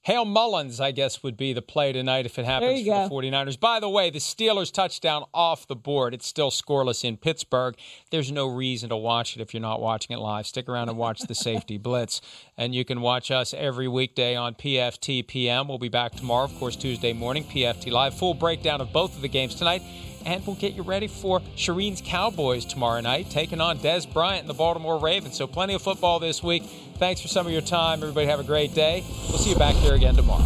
[0.03, 3.20] Hail Mullens, I guess, would be the play tonight if it happens for go.
[3.20, 3.61] the 49ers.
[3.61, 6.14] By the way, the Steelers touchdown off the board.
[6.14, 7.76] It's still scoreless in Pittsburgh.
[8.11, 10.46] There's no reason to watch it if you're not watching it live.
[10.46, 12.22] Stick around and watch the safety blitz.
[12.57, 15.68] And you can watch us every weekday on PFT PM.
[15.68, 18.14] We'll be back tomorrow, of course, Tuesday morning, PFT Live.
[18.14, 19.82] Full breakdown of both of the games tonight
[20.26, 24.51] and we'll get you ready for Charean's Cowboys tomorrow night, taking on Dez Bryant and
[24.51, 25.36] the Baltimore Ravens.
[25.36, 26.62] So plenty of football this week.
[27.01, 28.03] Thanks for some of your time.
[28.03, 29.03] Everybody have a great day.
[29.30, 30.44] We'll see you back here again tomorrow.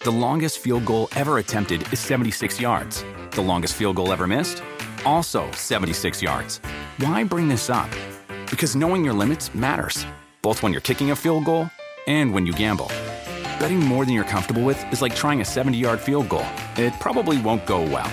[0.00, 3.02] The longest field goal ever attempted is 76 yards.
[3.30, 4.62] The longest field goal ever missed?
[5.06, 6.58] Also 76 yards.
[6.98, 7.88] Why bring this up?
[8.50, 10.04] Because knowing your limits matters,
[10.42, 11.70] both when you're kicking a field goal
[12.06, 12.88] and when you gamble.
[13.58, 16.46] Betting more than you're comfortable with is like trying a 70 yard field goal.
[16.76, 18.12] It probably won't go well.